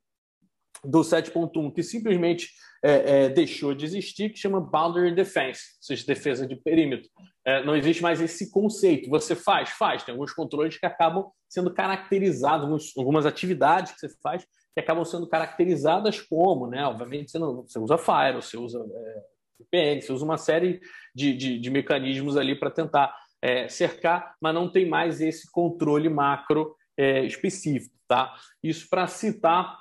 do 0.85 1.01
7.1 1.01 1.72
que 1.72 1.83
simplesmente 1.83 2.51
é, 2.85 3.25
é, 3.25 3.29
deixou 3.31 3.75
de 3.75 3.87
existir, 3.87 4.31
que 4.31 4.38
chama 4.38 4.61
boundary 4.61 5.14
defense, 5.14 5.62
ou 5.79 5.83
seja, 5.83 6.07
defesa 6.07 6.46
de 6.46 6.57
perímetro. 6.57 7.09
É, 7.42 7.64
não 7.64 7.75
existe 7.75 8.03
mais 8.03 8.20
esse 8.20 8.51
conceito. 8.51 9.09
Você 9.09 9.35
faz? 9.35 9.70
Faz. 9.70 10.05
Tem 10.05 10.12
alguns 10.12 10.35
controles 10.35 10.77
que 10.77 10.85
acabam 10.85 11.31
sendo 11.49 11.72
caracterizados, 11.72 12.92
algumas 12.99 13.25
atividades 13.25 13.92
que 13.92 14.01
você 14.01 14.14
faz 14.22 14.46
que 14.77 14.81
acabam 14.81 15.07
sendo 15.07 15.27
caracterizadas 15.27 16.21
como, 16.21 16.67
né? 16.67 16.85
Obviamente 16.85 17.31
você, 17.31 17.39
não, 17.39 17.62
você 17.62 17.79
usa 17.79 17.97
Fire, 17.97 18.35
você 18.35 18.59
usa 18.59 18.79
é, 18.79 19.25
VPN, 19.59 20.03
você 20.03 20.12
usa 20.12 20.23
uma 20.23 20.37
série 20.37 20.83
de, 21.15 21.35
de, 21.35 21.59
de 21.59 21.71
mecanismos 21.71 22.37
ali 22.37 22.55
para 22.55 22.71
tentar 22.71 23.17
é, 23.41 23.71
cercar, 23.71 24.35
mas 24.39 24.55
não 24.55 24.71
tem 24.71 24.87
mais 24.87 25.23
esse 25.23 25.51
controle 25.51 26.11
macro 26.11 26.77
é, 26.95 27.25
específico, 27.25 27.97
tá? 28.07 28.35
Isso 28.62 28.87
para 28.91 29.07
citar 29.07 29.79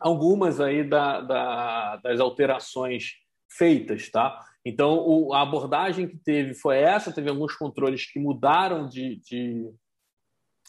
algumas 0.00 0.62
aí 0.62 0.82
da, 0.82 1.20
da, 1.20 1.96
das 1.96 2.18
alterações 2.18 3.16
feitas, 3.50 4.10
tá? 4.10 4.40
Então, 4.64 4.96
o, 5.06 5.34
a 5.34 5.42
abordagem 5.42 6.08
que 6.08 6.16
teve 6.16 6.54
foi 6.54 6.78
essa, 6.78 7.12
teve 7.12 7.28
alguns 7.28 7.54
controles 7.54 8.10
que 8.10 8.18
mudaram 8.18 8.88
de, 8.88 9.16
de, 9.16 9.70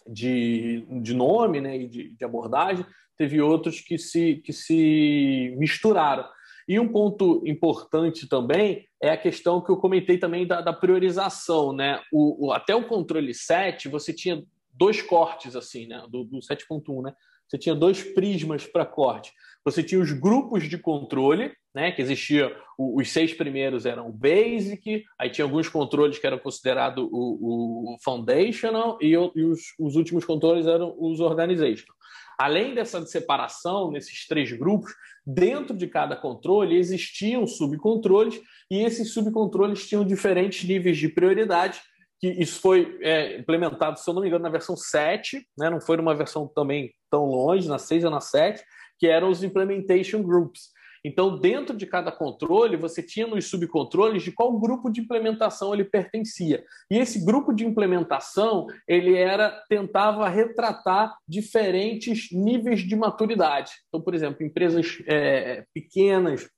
de, 0.07 0.85
de 1.01 1.13
nome 1.13 1.61
né, 1.61 1.77
e 1.77 1.87
de, 1.87 2.09
de 2.09 2.25
abordagem, 2.25 2.85
teve 3.17 3.41
outros 3.41 3.81
que 3.81 3.97
se, 3.97 4.35
que 4.37 4.53
se 4.53 5.55
misturaram. 5.57 6.25
E 6.67 6.79
um 6.79 6.87
ponto 6.87 7.41
importante 7.45 8.27
também 8.27 8.85
é 9.01 9.09
a 9.09 9.17
questão 9.17 9.61
que 9.61 9.71
eu 9.71 9.77
comentei 9.77 10.17
também 10.17 10.45
da, 10.45 10.59
da 10.61 10.73
priorização. 10.73 11.71
Né? 11.73 12.01
O, 12.11 12.47
o, 12.47 12.51
até 12.51 12.75
o 12.75 12.87
controle 12.87 13.33
7, 13.33 13.87
você 13.87 14.13
tinha 14.13 14.43
dois 14.73 15.01
cortes 15.01 15.55
assim, 15.55 15.87
né? 15.87 16.03
do, 16.09 16.25
do 16.25 16.39
7.1. 16.39 17.03
Né? 17.03 17.13
você 17.47 17.57
tinha 17.57 17.73
dois 17.73 18.03
prismas 18.03 18.65
para 18.65 18.85
corte. 18.85 19.31
Você 19.67 19.83
tinha 19.83 19.99
os 19.99 20.13
grupos 20.13 20.63
de 20.69 20.77
controle, 20.77 21.51
né, 21.75 21.91
que 21.91 22.01
existia, 22.01 22.55
os 22.79 23.11
seis 23.11 23.33
primeiros 23.33 23.85
eram 23.85 24.09
basic, 24.09 25.03
aí 25.19 25.29
tinha 25.29 25.43
alguns 25.43 25.67
controles 25.67 26.17
que 26.17 26.25
eram 26.25 26.39
considerados 26.39 27.03
o, 27.11 27.93
o 27.93 27.97
foundational 28.01 28.97
e, 29.01 29.07
e 29.07 29.17
os, 29.17 29.59
os, 29.77 29.97
últimos 29.97 30.23
controles 30.23 30.67
eram 30.67 30.95
os 30.97 31.19
organizational. 31.19 31.93
Além 32.39 32.75
dessa 32.75 33.05
separação 33.05 33.91
nesses 33.91 34.25
três 34.25 34.53
grupos, 34.53 34.93
dentro 35.25 35.75
de 35.75 35.85
cada 35.85 36.15
controle 36.15 36.77
existiam 36.77 37.45
subcontroles 37.45 38.39
e 38.71 38.85
esses 38.85 39.11
subcontroles 39.11 39.85
tinham 39.85 40.05
diferentes 40.05 40.63
níveis 40.63 40.97
de 40.97 41.09
prioridade 41.09 41.81
que 42.21 42.29
isso 42.29 42.61
foi 42.61 42.97
é, 43.01 43.37
implementado, 43.37 43.99
se 43.99 44.09
eu 44.09 44.13
não 44.13 44.21
me 44.21 44.29
engano, 44.29 44.43
na 44.43 44.49
versão 44.49 44.77
7, 44.77 45.45
né? 45.57 45.69
não 45.69 45.81
foi 45.81 45.97
numa 45.97 46.15
versão 46.15 46.47
também 46.47 46.91
tão 47.11 47.25
longe, 47.25 47.67
na 47.67 47.77
6 47.77 48.05
ou 48.05 48.11
na 48.11 48.21
7, 48.21 48.63
que 48.99 49.07
eram 49.07 49.29
os 49.29 49.43
implementation 49.43 50.21
groups. 50.23 50.71
Então, 51.03 51.39
dentro 51.39 51.75
de 51.75 51.85
cada 51.85 52.11
controle, 52.11 52.75
você 52.75 53.01
tinha 53.01 53.27
nos 53.27 53.49
subcontroles 53.49 54.23
de 54.23 54.31
qual 54.31 54.59
grupo 54.59 54.89
de 54.89 55.01
implementação 55.01 55.73
ele 55.73 55.85
pertencia. 55.85 56.63
E 56.91 56.97
esse 56.97 57.23
grupo 57.23 57.53
de 57.53 57.65
implementação, 57.65 58.67
ele 58.87 59.15
era 59.15 59.49
tentava 59.69 60.27
retratar 60.27 61.15
diferentes 61.27 62.29
níveis 62.31 62.81
de 62.81 62.95
maturidade. 62.95 63.71
Então, 63.87 64.01
por 64.01 64.13
exemplo, 64.13 64.45
empresas 64.45 65.01
é, 65.07 65.65
pequenas, 65.73 66.49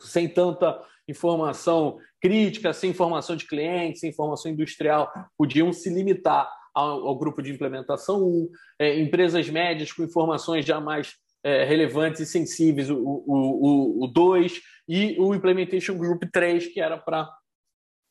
sem 0.00 0.28
tanta 0.28 0.80
informação 1.08 1.98
crítica, 2.20 2.72
sem 2.72 2.90
informação 2.90 3.34
de 3.34 3.46
clientes, 3.46 4.00
sem 4.00 4.10
informação 4.10 4.52
industrial, 4.52 5.12
podiam 5.36 5.72
se 5.72 5.90
limitar 5.90 6.48
ao, 6.74 7.08
ao 7.08 7.18
grupo 7.18 7.42
de 7.42 7.52
implementação 7.52 8.22
1. 8.22 8.48
É, 8.78 9.00
empresas 9.00 9.48
médias 9.48 9.92
com 9.92 10.02
informações 10.02 10.64
já 10.64 10.80
mais 10.80 11.16
é, 11.44 11.64
relevantes 11.64 12.20
e 12.20 12.26
sensíveis, 12.26 12.88
o 12.90 12.96
2, 12.96 13.02
o, 13.26 14.04
o, 14.04 14.06
dois, 14.06 14.60
e 14.88 15.16
o 15.18 15.34
Implementation 15.34 15.96
Group 15.96 16.24
3, 16.32 16.68
que 16.68 16.80
era 16.80 16.96
para 16.96 17.28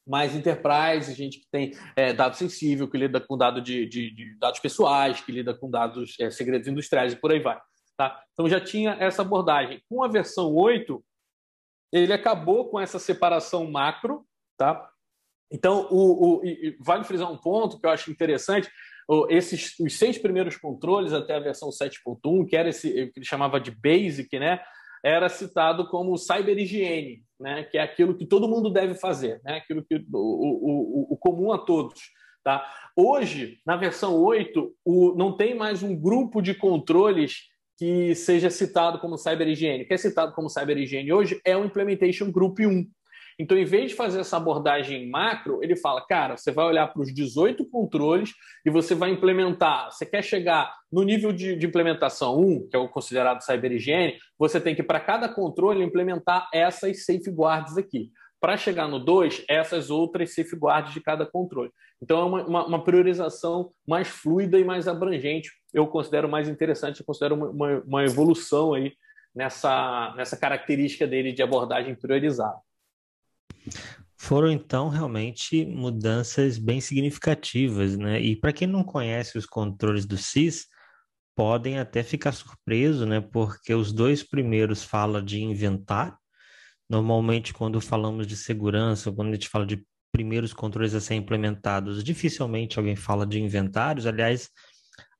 mais 0.07 0.35
enterprise, 0.35 1.13
gente 1.13 1.39
que 1.39 1.47
tem 1.51 1.71
é, 1.95 2.11
dado 2.11 2.35
sensível, 2.35 2.89
que 2.89 2.97
lida 2.97 3.21
com 3.21 3.37
dado 3.37 3.61
de, 3.61 3.85
de, 3.85 4.13
de, 4.13 4.37
dados 4.39 4.59
pessoais, 4.59 5.21
que 5.21 5.31
lida 5.31 5.53
com 5.53 5.69
dados 5.69 6.15
é, 6.19 6.29
segredos 6.29 6.67
industriais 6.67 7.13
e 7.13 7.15
por 7.15 7.31
aí 7.31 7.39
vai. 7.39 7.59
Tá? 7.97 8.21
Então 8.33 8.49
já 8.49 8.59
tinha 8.59 8.97
essa 8.99 9.21
abordagem. 9.21 9.81
Com 9.87 10.03
a 10.03 10.07
versão 10.07 10.53
8, 10.53 11.03
ele 11.93 12.11
acabou 12.11 12.69
com 12.69 12.79
essa 12.79 12.97
separação 12.97 13.69
macro, 13.69 14.25
tá? 14.57 14.89
Então, 15.51 15.87
o, 15.91 16.37
o 16.37 16.41
vale 16.79 17.03
frisar 17.03 17.29
um 17.29 17.37
ponto 17.37 17.77
que 17.77 17.85
eu 17.85 17.89
acho 17.89 18.09
interessante, 18.09 18.71
esses 19.30 19.78
os 19.80 19.97
seis 19.97 20.17
primeiros 20.17 20.56
controles 20.58 21.13
até 21.13 21.36
a 21.36 21.39
versão 21.39 21.69
7.1, 21.69 22.47
que 22.47 22.56
era 22.56 22.69
esse 22.69 22.89
que 23.12 23.19
ele 23.19 23.26
chamava 23.26 23.60
de 23.60 23.71
basic, 23.71 24.39
né? 24.39 24.62
Era 25.04 25.30
citado 25.30 25.88
como 25.89 26.17
cyber 26.17 26.58
higiene, 26.58 27.24
né? 27.39 27.63
Que 27.63 27.78
é 27.78 27.82
aquilo 27.82 28.15
que 28.15 28.26
todo 28.26 28.47
mundo 28.47 28.69
deve 28.69 28.95
fazer, 28.95 29.41
né? 29.43 29.58
Aquilo 29.58 29.84
que 29.84 29.95
o, 29.95 30.17
o, 30.17 31.13
o 31.13 31.17
comum 31.17 31.52
a 31.52 31.58
todos. 31.58 32.00
Tá? 32.43 32.65
Hoje, 32.95 33.60
na 33.65 33.76
versão 33.76 34.15
8, 34.15 34.74
o, 34.84 35.13
não 35.15 35.38
tem 35.38 35.54
mais 35.54 35.84
um 35.84 35.95
grupo 35.95 36.41
de 36.41 36.56
controles 36.56 37.50
que 37.78 38.15
seja 38.15 38.50
citado 38.50 39.00
como 39.00 39.17
cyber 39.17 39.47
higiene. 39.47 39.84
O 39.84 39.88
que 39.88 39.93
é 39.93 39.97
citado 39.97 40.34
como 40.34 40.50
cyber 40.50 40.78
higiene 40.78 41.13
hoje 41.13 41.39
é 41.45 41.56
o 41.56 41.65
Implementation 41.65 42.32
Group 42.32 42.60
1. 42.60 42.86
Então, 43.39 43.57
em 43.57 43.65
vez 43.65 43.91
de 43.91 43.95
fazer 43.95 44.19
essa 44.19 44.37
abordagem 44.37 45.09
macro, 45.09 45.59
ele 45.63 45.75
fala, 45.75 46.05
cara, 46.05 46.37
você 46.37 46.51
vai 46.51 46.65
olhar 46.65 46.87
para 46.87 47.01
os 47.01 47.13
18 47.13 47.65
controles 47.69 48.33
e 48.65 48.69
você 48.69 48.93
vai 48.93 49.11
implementar. 49.11 49.91
Você 49.91 50.05
quer 50.05 50.23
chegar 50.23 50.73
no 50.91 51.03
nível 51.03 51.31
de, 51.31 51.55
de 51.55 51.65
implementação 51.65 52.39
1, 52.39 52.69
que 52.69 52.75
é 52.75 52.79
o 52.79 52.89
considerado 52.89 53.41
cyber 53.41 53.71
higiene, 53.71 54.17
você 54.37 54.59
tem 54.59 54.75
que, 54.75 54.83
para 54.83 54.99
cada 54.99 55.29
controle, 55.29 55.83
implementar 55.83 56.49
essas 56.53 57.05
safeguards 57.05 57.77
aqui. 57.77 58.11
Para 58.39 58.57
chegar 58.57 58.87
no 58.87 58.99
2, 58.99 59.45
essas 59.47 59.89
outras 59.89 60.33
safeguards 60.33 60.93
de 60.93 60.99
cada 60.99 61.25
controle. 61.25 61.71
Então, 62.01 62.19
é 62.19 62.23
uma, 62.23 62.43
uma, 62.47 62.65
uma, 62.65 62.83
priorização 62.83 63.71
mais 63.87 64.07
fluida 64.07 64.59
e 64.59 64.63
mais 64.63 64.87
abrangente. 64.87 65.51
Eu 65.71 65.85
considero 65.85 66.27
mais 66.27 66.49
interessante, 66.49 66.99
eu 66.99 67.05
considero 67.05 67.35
uma, 67.35 67.83
uma 67.85 68.03
evolução 68.03 68.73
aí 68.73 68.93
nessa, 69.33 70.13
nessa 70.17 70.35
característica 70.35 71.05
dele 71.05 71.31
de 71.31 71.43
abordagem 71.43 71.95
priorizada. 71.95 72.57
Foram 74.17 74.52
então 74.52 74.88
realmente 74.88 75.65
mudanças 75.65 76.58
bem 76.58 76.80
significativas, 76.80 77.97
né? 77.97 78.21
E 78.21 78.36
para 78.36 78.54
quem 78.54 78.67
não 78.67 78.84
conhece 78.84 79.38
os 79.38 79.45
controles 79.45 80.06
do 80.06 80.17
CIS, 80.17 80.67
podem 81.36 81.80
até 81.80 82.04
ficar 82.04 82.32
surpreso, 82.32 83.06
né? 83.06 83.19
Porque 83.19 83.74
os 83.74 83.91
dois 83.91 84.21
primeiros 84.21 84.84
falam 84.84 85.24
de 85.24 85.41
inventar. 85.41 86.17
Normalmente, 86.89 87.54
quando 87.54 87.82
falamos 87.82 88.28
de 88.28 88.36
segurança, 88.36 89.12
quando 89.12 89.30
a 89.30 89.34
gente 89.34 89.50
fala 89.50 89.65
de 89.65 89.84
primeiros 90.12 90.54
controles 90.54 90.93
a 90.93 91.00
serem 91.00 91.24
implementados, 91.24 92.04
dificilmente 92.04 92.78
alguém 92.78 92.95
fala 92.95 93.26
de 93.26 93.39
inventários. 93.39 94.06
Aliás, 94.06 94.50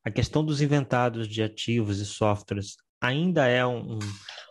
a 0.04 0.12
questão 0.12 0.46
dos 0.46 0.62
inventários 0.62 1.28
de 1.28 1.42
ativos 1.42 2.00
e 2.00 2.06
softwares 2.06 2.76
ainda 3.02 3.48
é 3.48 3.66
um, 3.66 3.96
um, 3.96 4.00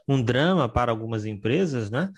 um 0.08 0.22
drama 0.22 0.68
para 0.68 0.90
algumas 0.90 1.24
empresas, 1.24 1.90
né? 1.90 2.10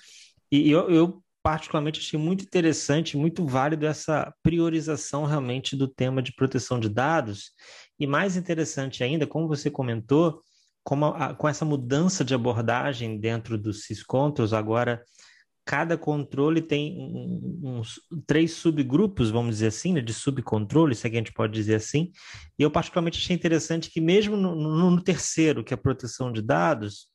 E 0.51 0.71
eu, 0.71 0.91
eu 0.91 1.22
particularmente 1.43 2.01
achei 2.01 2.19
muito 2.19 2.45
interessante, 2.45 3.17
muito 3.17 3.45
válido 3.45 3.87
essa 3.87 4.33
priorização 4.43 5.25
realmente 5.25 5.77
do 5.77 5.89
tema 5.89 6.23
de 6.23 6.33
proteção 6.33 6.79
de 6.79 6.89
dados. 6.89 7.51
E 7.99 8.07
mais 8.07 8.37
interessante 8.37 9.03
ainda, 9.03 9.27
como 9.27 9.49
você 9.49 9.71
comentou, 9.71 10.41
como 10.85 11.07
a, 11.07 11.35
com 11.35 11.49
essa 11.49 11.65
mudança 11.65 12.25
de 12.25 12.35
abordagem 12.35 13.19
dentro 13.19 13.59
do 13.59 13.73
SysControls, 13.73 14.53
agora 14.53 15.03
cada 15.65 15.97
controle 15.97 16.61
tem 16.61 16.97
uns 17.63 18.01
três 18.27 18.53
subgrupos, 18.53 19.31
vamos 19.31 19.57
dizer 19.57 19.69
assim, 19.69 19.93
né, 19.93 20.01
de 20.01 20.13
subcontrole, 20.13 20.95
se 20.95 21.07
é 21.07 21.11
que 21.11 21.17
a 21.17 21.21
gente 21.21 21.33
pode 21.33 21.53
dizer 21.53 21.77
assim. 21.77 22.11
E 22.59 22.63
eu 22.63 22.71
particularmente 22.71 23.19
achei 23.19 23.35
interessante 23.35 23.91
que 23.91 24.01
mesmo 24.01 24.37
no, 24.37 24.55
no, 24.57 24.91
no 24.91 25.03
terceiro, 25.03 25.63
que 25.63 25.73
é 25.73 25.77
a 25.77 25.81
proteção 25.81 26.33
de 26.33 26.43
dados, 26.43 27.12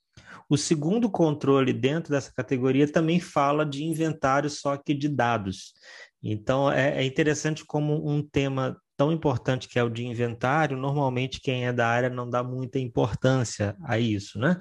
o 0.50 0.58
segundo 0.58 1.10
controle 1.10 1.74
dentro 1.74 2.12
dessa 2.12 2.34
categoria 2.34 2.92
também 2.92 3.20
fala 3.20 3.66
de 3.66 3.84
inventário, 3.84 4.50
só 4.50 4.78
que 4.78 4.94
de 4.94 5.10
dados. 5.10 5.74
Então, 6.22 6.72
é, 6.72 7.02
é 7.02 7.06
interessante 7.06 7.66
como 7.66 8.10
um 8.10 8.22
tema 8.22 8.80
tão 8.98 9.12
importante 9.12 9.68
que 9.68 9.78
é 9.78 9.84
o 9.84 9.90
de 9.90 10.06
inventário, 10.06 10.76
normalmente 10.76 11.40
quem 11.40 11.68
é 11.68 11.72
da 11.72 11.88
área 11.88 12.10
não 12.10 12.28
dá 12.28 12.44
muita 12.44 12.80
importância 12.80 13.76
a 13.84 14.00
isso, 14.00 14.40
né? 14.40 14.60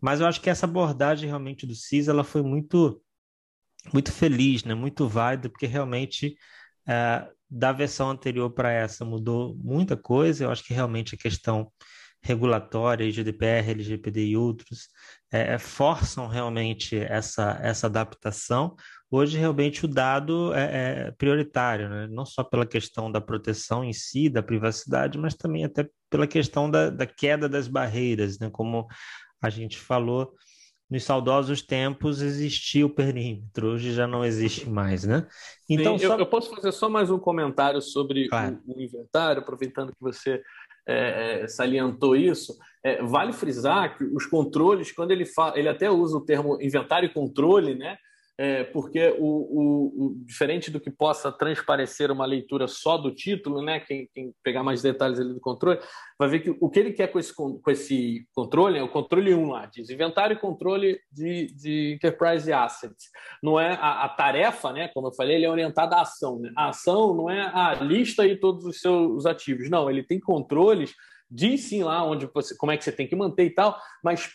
Mas 0.00 0.20
eu 0.20 0.26
acho 0.26 0.40
que 0.40 0.50
essa 0.50 0.66
abordagem 0.66 1.28
realmente 1.28 1.66
do 1.66 1.74
CIS, 1.74 2.08
ela 2.08 2.24
foi 2.24 2.42
muito, 2.42 3.00
muito 3.92 4.12
feliz, 4.12 4.64
né? 4.64 4.74
Muito 4.74 5.08
válida, 5.08 5.48
porque 5.48 5.66
realmente 5.66 6.36
é, 6.86 7.28
da 7.48 7.72
versão 7.72 8.10
anterior 8.10 8.50
para 8.50 8.72
essa 8.72 9.04
mudou 9.04 9.56
muita 9.56 9.96
coisa. 9.96 10.44
Eu 10.44 10.50
acho 10.50 10.64
que 10.64 10.74
realmente 10.74 11.14
a 11.14 11.18
questão 11.18 11.70
regulatória, 12.26 13.10
GDPR, 13.10 13.70
LGPD 13.70 14.26
e 14.26 14.36
outros, 14.36 14.88
é, 15.32 15.54
é, 15.54 15.58
forçam 15.58 16.26
realmente 16.26 16.96
essa, 16.96 17.58
essa 17.62 17.86
adaptação. 17.86 18.74
Hoje, 19.08 19.38
realmente, 19.38 19.84
o 19.84 19.88
dado 19.88 20.52
é, 20.52 21.08
é 21.08 21.10
prioritário, 21.12 21.88
né? 21.88 22.08
não 22.10 22.26
só 22.26 22.42
pela 22.42 22.66
questão 22.66 23.10
da 23.10 23.20
proteção 23.20 23.84
em 23.84 23.92
si, 23.92 24.28
da 24.28 24.42
privacidade, 24.42 25.16
mas 25.16 25.34
também 25.34 25.64
até 25.64 25.88
pela 26.10 26.26
questão 26.26 26.68
da, 26.68 26.90
da 26.90 27.06
queda 27.06 27.48
das 27.48 27.68
barreiras, 27.68 28.38
né? 28.40 28.50
como 28.50 28.86
a 29.40 29.48
gente 29.48 29.78
falou, 29.78 30.34
nos 30.90 31.04
saudosos 31.04 31.62
tempos 31.62 32.20
existia 32.20 32.86
o 32.86 32.90
perímetro, 32.90 33.72
hoje 33.72 33.92
já 33.92 34.06
não 34.06 34.24
existe 34.24 34.68
mais, 34.70 35.04
né? 35.04 35.26
Então, 35.68 35.98
Sim, 35.98 36.06
só... 36.06 36.14
eu, 36.14 36.20
eu, 36.20 36.26
posso 36.26 36.54
fazer 36.54 36.70
só 36.72 36.88
mais 36.88 37.10
um 37.10 37.18
comentário 37.18 37.82
sobre 37.82 38.28
claro. 38.28 38.60
o, 38.66 38.78
o, 38.78 38.80
inventário, 38.80 39.42
aproveitando 39.42 39.90
que 39.90 40.00
você 40.00 40.40
é, 40.86 41.42
é, 41.42 41.48
salientou 41.48 42.14
isso, 42.14 42.56
é, 42.82 43.02
vale 43.02 43.32
frisar 43.32 43.96
que 43.96 44.04
os 44.04 44.26
controles, 44.26 44.92
quando 44.92 45.10
ele 45.10 45.26
fala, 45.26 45.58
ele 45.58 45.68
até 45.68 45.90
usa 45.90 46.16
o 46.16 46.24
termo 46.24 46.60
inventário 46.60 47.06
e 47.06 47.12
controle, 47.12 47.74
né? 47.74 47.98
É, 48.38 48.64
porque 48.64 49.14
o, 49.18 49.24
o, 49.24 50.06
o, 50.06 50.14
diferente 50.26 50.70
do 50.70 50.78
que 50.78 50.90
possa 50.90 51.32
transparecer 51.32 52.10
uma 52.10 52.26
leitura 52.26 52.68
só 52.68 52.98
do 52.98 53.14
título, 53.14 53.62
né, 53.62 53.80
quem, 53.80 54.08
quem, 54.14 54.34
pegar 54.42 54.62
mais 54.62 54.82
detalhes 54.82 55.18
ali 55.18 55.32
do 55.32 55.40
controle, 55.40 55.80
vai 56.18 56.28
ver 56.28 56.40
que 56.40 56.56
o 56.60 56.68
que 56.68 56.78
ele 56.78 56.92
quer 56.92 57.06
com 57.08 57.18
esse, 57.18 57.34
com 57.34 57.62
esse 57.68 58.26
controle 58.34 58.78
é 58.78 58.82
o 58.82 58.90
controle 58.90 59.34
1 59.34 59.50
lá, 59.50 59.66
diz 59.66 59.88
inventário 59.88 60.34
e 60.34 60.40
controle 60.40 61.00
de, 61.10 61.46
de 61.46 61.94
enterprise 61.94 62.52
assets. 62.52 63.06
Não 63.42 63.58
é 63.58 63.72
a, 63.72 64.04
a, 64.04 64.08
tarefa, 64.10 64.70
né, 64.70 64.88
como 64.88 65.08
eu 65.08 65.14
falei, 65.14 65.36
ele 65.36 65.46
é 65.46 65.50
orientado 65.50 65.94
à 65.94 66.02
ação. 66.02 66.38
Né? 66.38 66.52
A 66.54 66.68
ação 66.68 67.14
não 67.14 67.30
é 67.30 67.40
a 67.40 67.74
lista 67.74 68.26
e 68.26 68.36
todos 68.36 68.66
os 68.66 68.80
seus 68.80 69.24
ativos, 69.24 69.70
não, 69.70 69.88
ele 69.88 70.02
tem 70.02 70.20
controles 70.20 70.94
diz 71.28 71.62
sim 71.62 71.82
lá 71.82 72.04
onde 72.04 72.26
você, 72.32 72.56
como 72.56 72.70
é 72.70 72.76
que 72.76 72.84
você 72.84 72.92
tem 72.92 73.06
que 73.06 73.16
manter 73.16 73.46
e 73.46 73.50
tal, 73.50 73.76
mas 74.02 74.26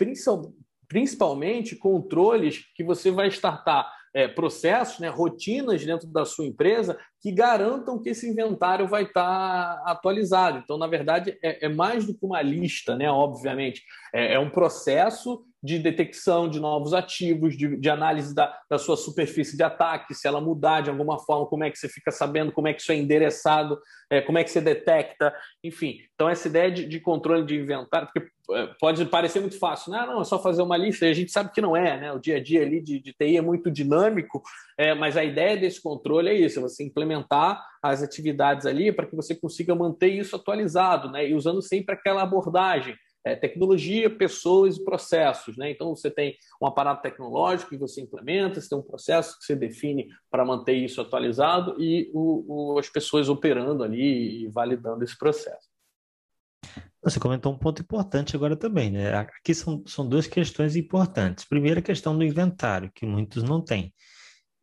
principalmente 0.91 1.73
controles 1.73 2.65
que 2.75 2.83
você 2.83 3.09
vai 3.09 3.29
startar 3.29 3.89
é, 4.13 4.27
processos, 4.27 4.99
né, 4.99 5.07
rotinas 5.07 5.85
dentro 5.85 6.05
da 6.05 6.25
sua 6.25 6.45
empresa 6.45 6.99
que 7.21 7.31
garantam 7.31 8.01
que 8.01 8.09
esse 8.09 8.27
inventário 8.27 8.87
vai 8.87 9.03
estar 9.03 9.81
atualizado. 9.85 10.57
Então, 10.57 10.77
na 10.77 10.87
verdade, 10.87 11.37
é, 11.43 11.65
é 11.65 11.69
mais 11.69 12.05
do 12.05 12.15
que 12.15 12.25
uma 12.25 12.41
lista, 12.41 12.95
né? 12.95 13.09
Obviamente, 13.09 13.83
é, 14.11 14.33
é 14.33 14.39
um 14.39 14.49
processo 14.49 15.45
de 15.63 15.77
detecção 15.77 16.49
de 16.49 16.59
novos 16.59 16.91
ativos, 16.91 17.55
de, 17.55 17.77
de 17.77 17.89
análise 17.89 18.33
da, 18.33 18.57
da, 18.67 18.79
sua 18.79 18.97
superfície 18.97 19.55
de 19.55 19.61
ataque, 19.61 20.15
se 20.15 20.27
ela 20.27 20.41
mudar 20.41 20.81
de 20.81 20.89
alguma 20.89 21.19
forma, 21.19 21.45
como 21.45 21.63
é 21.63 21.69
que 21.69 21.77
você 21.77 21.87
fica 21.87 22.11
sabendo, 22.11 22.51
como 22.51 22.67
é 22.67 22.73
que 22.73 22.81
isso 22.81 22.91
é 22.91 22.95
endereçado, 22.95 23.79
é, 24.09 24.21
como 24.21 24.39
é 24.39 24.43
que 24.43 24.49
você 24.49 24.59
detecta, 24.59 25.31
enfim. 25.63 25.99
Então, 26.15 26.27
essa 26.27 26.47
ideia 26.47 26.71
de, 26.71 26.87
de 26.87 26.99
controle 26.99 27.45
de 27.45 27.55
inventário, 27.55 28.09
porque 28.11 28.27
é, 28.53 28.69
pode 28.79 29.05
parecer 29.05 29.39
muito 29.39 29.59
fácil, 29.59 29.91
né? 29.91 30.03
não, 30.07 30.21
é 30.21 30.23
só 30.23 30.41
fazer 30.41 30.63
uma 30.63 30.77
lista, 30.77 31.05
e 31.05 31.11
a 31.11 31.13
gente 31.13 31.31
sabe 31.31 31.51
que 31.51 31.61
não 31.61 31.77
é, 31.77 31.99
né? 31.99 32.11
O 32.11 32.19
dia 32.19 32.37
a 32.37 32.43
dia 32.43 32.63
ali 32.63 32.81
de, 32.81 32.99
de 32.99 33.13
TI 33.13 33.37
é 33.37 33.41
muito 33.41 33.69
dinâmico, 33.69 34.41
é, 34.81 34.95
mas 34.95 35.15
a 35.15 35.23
ideia 35.23 35.55
desse 35.55 35.79
controle 35.79 36.27
é 36.27 36.33
isso, 36.33 36.57
é 36.57 36.61
você 36.63 36.83
implementar 36.83 37.63
as 37.83 38.01
atividades 38.01 38.65
ali 38.65 38.91
para 38.91 39.05
que 39.05 39.15
você 39.15 39.35
consiga 39.35 39.75
manter 39.75 40.07
isso 40.07 40.35
atualizado, 40.35 41.11
né? 41.11 41.29
E 41.29 41.35
usando 41.35 41.61
sempre 41.61 41.93
aquela 41.93 42.23
abordagem 42.23 42.95
é, 43.23 43.35
tecnologia, 43.35 44.09
pessoas 44.09 44.77
e 44.77 44.83
processos. 44.83 45.55
Né? 45.55 45.69
Então, 45.69 45.95
você 45.95 46.09
tem 46.09 46.35
um 46.59 46.65
aparato 46.65 47.03
tecnológico 47.03 47.69
que 47.69 47.77
você 47.77 48.01
implementa, 48.01 48.59
você 48.59 48.69
tem 48.69 48.77
um 48.79 48.81
processo 48.81 49.37
que 49.37 49.45
você 49.45 49.55
define 49.55 50.07
para 50.31 50.43
manter 50.43 50.73
isso 50.73 50.99
atualizado 50.99 51.75
e 51.79 52.09
o, 52.11 52.73
o, 52.73 52.79
as 52.79 52.89
pessoas 52.89 53.29
operando 53.29 53.83
ali 53.83 54.45
e 54.45 54.47
validando 54.47 55.03
esse 55.03 55.15
processo. 55.15 55.69
Você 57.03 57.19
comentou 57.19 57.53
um 57.53 57.57
ponto 57.57 57.83
importante 57.83 58.35
agora 58.35 58.55
também, 58.55 58.89
né? 58.89 59.13
Aqui 59.13 59.53
são, 59.53 59.83
são 59.85 60.09
duas 60.09 60.25
questões 60.25 60.75
importantes. 60.75 61.45
Primeiro, 61.45 61.79
a 61.79 61.83
questão 61.83 62.17
do 62.17 62.23
inventário, 62.23 62.91
que 62.95 63.05
muitos 63.05 63.43
não 63.43 63.61
têm. 63.61 63.93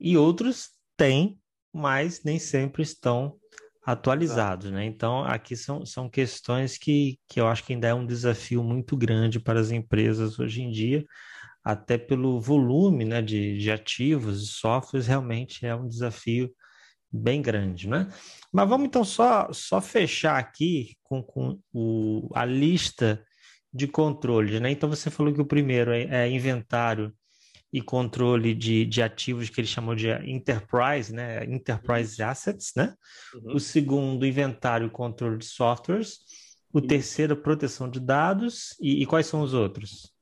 E 0.01 0.17
outros 0.17 0.71
têm, 0.97 1.39
mas 1.73 2.23
nem 2.25 2.39
sempre 2.39 2.83
estão 2.83 3.37
atualizados, 3.85 4.71
né? 4.71 4.85
Então, 4.85 5.25
aqui 5.25 5.57
são, 5.57 5.85
são 5.87 6.11
questões 6.11 6.77
que, 6.77 7.19
que 7.27 7.41
eu 7.41 7.47
acho 7.47 7.65
que 7.65 7.73
ainda 7.73 7.89
é 7.89 7.95
um 7.95 8.05
desafio 8.05 8.63
muito 8.63 8.97
grande 8.97 9.41
para 9.41 9.59
as 9.59 9.71
empresas 9.71 10.39
hoje 10.39 10.63
em 10.63 10.71
dia, 10.71 11.07
até 11.65 11.97
pelo 11.97 12.41
volume 12.41 13.05
né, 13.05 13.23
de, 13.23 13.59
de 13.59 13.71
ativos 13.71 14.43
e 14.43 14.47
softwares, 14.47 15.07
realmente 15.07 15.65
é 15.67 15.75
um 15.75 15.89
desafio 15.89 16.53
bem 17.11 17.41
grande, 17.41 17.89
né? 17.89 18.09
Mas 18.53 18.69
vamos 18.69 18.87
então 18.87 19.05
só, 19.05 19.51
só 19.53 19.81
fechar 19.81 20.39
aqui 20.39 20.97
com, 21.03 21.23
com 21.23 21.59
o, 21.73 22.29
a 22.35 22.45
lista 22.45 23.25
de 23.73 23.87
controles, 23.87 24.61
né? 24.61 24.71
Então, 24.71 24.89
você 24.89 25.11
falou 25.11 25.33
que 25.33 25.41
o 25.41 25.47
primeiro 25.47 25.93
é, 25.93 26.27
é 26.27 26.31
inventário 26.31 27.13
e 27.72 27.83
controle 27.83 28.54
de, 28.54 28.87
de 28.87 29.02
ativos 29.02 29.50
que 29.50 29.61
ele 29.61 29.68
chamou 29.68 29.94
de 29.94 30.09
enterprise, 30.31 31.12
né? 31.12 31.44
Enterprise 31.44 32.20
uhum. 32.20 32.28
assets, 32.28 32.72
né? 32.74 32.94
Uhum. 33.35 33.57
O 33.57 33.61
segundo, 33.61 34.26
inventário 34.26 34.87
e 34.87 34.90
controle 34.90 35.37
de 35.37 35.44
softwares. 35.44 36.18
O 36.72 36.78
uhum. 36.78 36.87
terceiro, 36.87 37.37
proteção 37.37 37.88
de 37.90 38.00
dados. 38.00 38.76
E, 38.81 39.02
e, 39.02 39.07
quais 39.07 39.26
são 39.26 39.42
os 39.42 39.52
outros? 39.52 40.12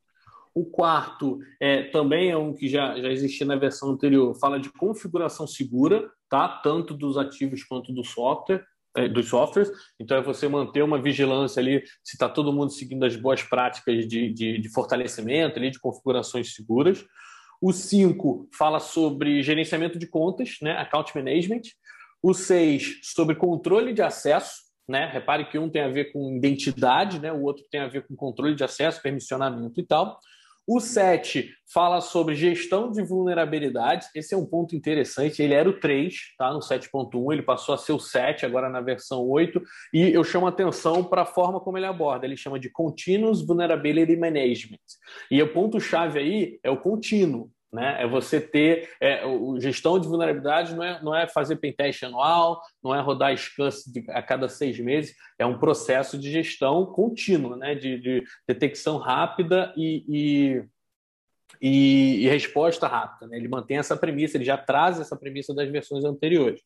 O 0.55 0.65
quarto 0.65 1.39
é, 1.61 1.85
também 1.85 2.31
é 2.31 2.37
um 2.37 2.53
que 2.53 2.69
já, 2.69 2.99
já 3.01 3.11
existia 3.11 3.47
na 3.47 3.57
versão 3.57 3.91
anterior, 3.91 4.35
fala 4.41 4.59
de 4.59 4.73
configuração 4.73 5.47
segura, 5.47 6.11
tá? 6.29 6.49
Tanto 6.49 6.95
dos 6.95 7.17
ativos 7.17 7.63
quanto 7.63 7.93
do 7.93 8.03
software 8.03 8.65
é, 8.97 9.07
dos 9.09 9.29
softwares. 9.29 9.71
Então, 10.01 10.17
é 10.17 10.23
você 10.23 10.49
manter 10.49 10.83
uma 10.83 11.01
vigilância 11.01 11.61
ali, 11.61 11.85
se 12.03 12.15
está 12.15 12.29
todo 12.29 12.53
mundo 12.53 12.73
seguindo 12.73 13.05
as 13.05 13.15
boas 13.15 13.43
práticas 13.43 14.09
de, 14.09 14.33
de, 14.33 14.59
de 14.59 14.69
fortalecimento, 14.71 15.59
ali, 15.59 15.71
de 15.71 15.79
configurações 15.79 16.55
seguras. 16.55 17.05
O 17.61 17.73
5 17.73 18.49
fala 18.57 18.81
sobre 18.81 19.43
gerenciamento 19.43 19.99
de 19.99 20.07
contas, 20.07 20.57
né, 20.61 20.73
account 20.73 21.15
management. 21.15 21.63
O 22.23 22.35
6 22.35 23.01
sobre 23.03 23.37
controle 23.37 23.93
de 23.93 24.03
acesso, 24.03 24.67
né? 24.89 25.07
Repare 25.07 25.49
que 25.49 25.59
um 25.59 25.69
tem 25.69 25.83
a 25.83 25.89
ver 25.89 26.13
com 26.13 26.37
identidade, 26.37 27.21
né? 27.21 27.33
O 27.33 27.43
outro 27.43 27.65
tem 27.71 27.81
a 27.81 27.89
ver 27.89 28.07
com 28.07 28.15
controle 28.15 28.55
de 28.55 28.65
acesso, 28.65 29.03
permissionamento 29.03 29.81
e 29.81 29.87
tal. 29.87 30.19
O 30.67 30.81
7 30.81 31.49
fala 31.73 32.01
sobre 32.01 32.35
gestão 32.35 32.91
de 32.91 33.01
vulnerabilidades. 33.01 34.09
Esse 34.15 34.35
é 34.35 34.37
um 34.37 34.45
ponto 34.45 34.75
interessante. 34.75 35.41
Ele 35.41 35.55
era 35.55 35.69
o 35.69 35.79
3, 35.79 36.15
tá? 36.37 36.53
No 36.53 36.59
7.1, 36.59 37.33
ele 37.33 37.43
passou 37.43 37.75
a 37.75 37.79
ser 37.79 37.93
o 37.93 38.01
7 38.01 38.45
agora 38.45 38.69
na 38.69 38.81
versão 38.81 39.25
8. 39.25 39.63
E 39.95 40.11
eu 40.11 40.25
chamo 40.25 40.47
atenção 40.47 41.05
para 41.05 41.23
a 41.23 41.27
forma 41.27 41.61
como 41.61 41.79
ele 41.79 41.87
aborda. 41.87 42.27
Ele 42.27 42.37
chama 42.37 42.59
de 42.59 42.69
Continuous 42.69 43.47
Vulnerability 43.47 44.17
Management. 44.17 44.79
E 45.31 45.41
o 45.41 45.53
ponto-chave 45.53 46.19
aí 46.19 46.59
é 46.65 46.71
o 46.71 46.81
contínuo. 46.81 47.49
Né? 47.77 48.03
É 48.03 48.07
você 48.07 48.41
ter 48.41 48.89
é, 48.99 49.27
o, 49.27 49.61
gestão 49.61 49.99
de 49.99 50.09
vulnerabilidade 50.09 50.75
não 50.75 50.83
é, 50.83 51.03
não 51.03 51.15
é 51.15 51.29
fazer 51.29 51.57
pentest 51.57 52.03
anual, 52.05 52.63
não 52.83 52.95
é 52.95 53.03
rodar 53.03 53.37
scans 53.37 53.85
a 54.09 54.23
cada 54.23 54.49
seis 54.49 54.81
meses, 54.81 55.15
é 55.39 55.45
um 55.45 55.59
processo 55.59 56.17
de 56.17 56.31
gestão 56.31 56.87
contínua, 56.87 57.55
né? 57.55 57.75
de, 57.75 57.99
de 57.99 58.25
detecção 58.49 58.97
rápida 58.97 59.75
e, 59.77 60.05
e, 60.09 60.65
e, 61.61 62.25
e 62.25 62.29
resposta 62.29 62.89
rápida. 62.89 63.27
Né? 63.27 63.37
Ele 63.37 63.49
mantém 63.49 63.77
essa 63.77 63.95
premissa, 63.95 64.39
ele 64.39 64.45
já 64.47 64.57
traz 64.57 64.99
essa 64.99 65.15
premissa 65.15 65.55
das 65.55 65.71
versões 65.71 66.03
anteriores. 66.03 66.63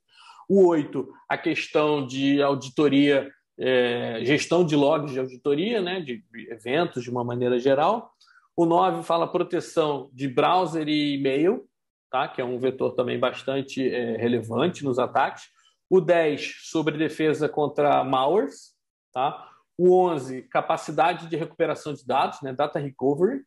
O 0.49 0.69
8, 0.69 1.09
a 1.29 1.37
questão 1.37 2.07
de 2.07 2.41
auditoria, 2.41 3.29
é, 3.59 4.21
gestão 4.23 4.65
de 4.65 4.77
logs 4.77 5.11
de 5.11 5.19
auditoria, 5.19 5.83
né? 5.83 6.01
de 6.01 6.23
eventos 6.49 7.03
de 7.03 7.11
uma 7.11 7.25
maneira 7.25 7.59
geral. 7.59 8.13
O 8.57 8.67
9 8.67 9.03
fala 9.03 9.31
proteção 9.31 10.11
de 10.13 10.29
browser 10.29 10.89
e 10.89 11.15
e-mail, 11.15 11.69
tá? 12.11 12.29
que 12.29 12.41
é 12.41 12.45
um 12.45 12.59
vetor 12.59 12.95
também 12.95 13.19
bastante 13.19 13.89
é, 13.89 14.17
relevante 14.17 14.85
nos 14.85 14.99
ataques. 14.99 15.45
O 15.89 16.01
10 16.01 16.59
sobre 16.65 16.99
defesa 16.99 17.49
contra 17.49 18.05
malwares. 18.05 18.75
Tá? 19.13 19.49
O 19.79 19.97
11, 19.97 20.43
capacidade 20.43 21.27
de 21.27 21.37
recuperação 21.37 21.95
de 21.95 22.07
dados, 22.07 22.41
né? 22.43 22.53
data 22.53 22.79
recovery. 22.79 23.43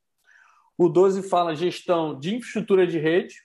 O 0.77 0.89
12 0.89 1.29
fala 1.29 1.55
gestão 1.55 2.17
de 2.17 2.35
infraestrutura 2.35 2.87
de 2.87 2.97
rede. 2.97 3.35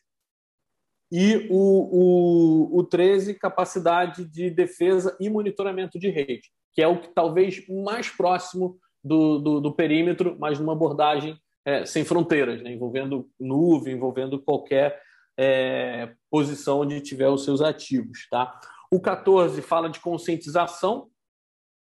E 1.11 1.49
o, 1.51 2.77
o, 2.77 2.79
o 2.79 2.85
13, 2.85 3.35
capacidade 3.35 4.25
de 4.25 4.51
defesa 4.51 5.17
e 5.19 5.31
monitoramento 5.31 5.99
de 5.99 6.11
rede, 6.11 6.51
que 6.73 6.83
é 6.83 6.89
o 6.89 7.01
que 7.01 7.09
talvez 7.09 7.67
mais 7.67 8.11
próximo 8.11 8.79
do, 9.03 9.39
do, 9.39 9.61
do 9.61 9.75
perímetro, 9.75 10.37
mas 10.39 10.59
numa 10.59 10.75
abordagem 10.75 11.39
é, 11.69 11.85
sem 11.85 12.03
fronteiras, 12.03 12.63
né? 12.63 12.73
envolvendo 12.73 13.29
nuvem, 13.39 13.95
envolvendo 13.95 14.41
qualquer 14.41 15.03
é, 15.39 16.15
posição 16.31 16.81
onde 16.81 16.99
tiver 17.03 17.29
os 17.29 17.45
seus 17.45 17.61
ativos. 17.61 18.27
Tá? 18.31 18.59
O 18.91 18.99
14 18.99 19.61
fala 19.61 19.91
de 19.91 20.01
conscientização, 20.01 21.09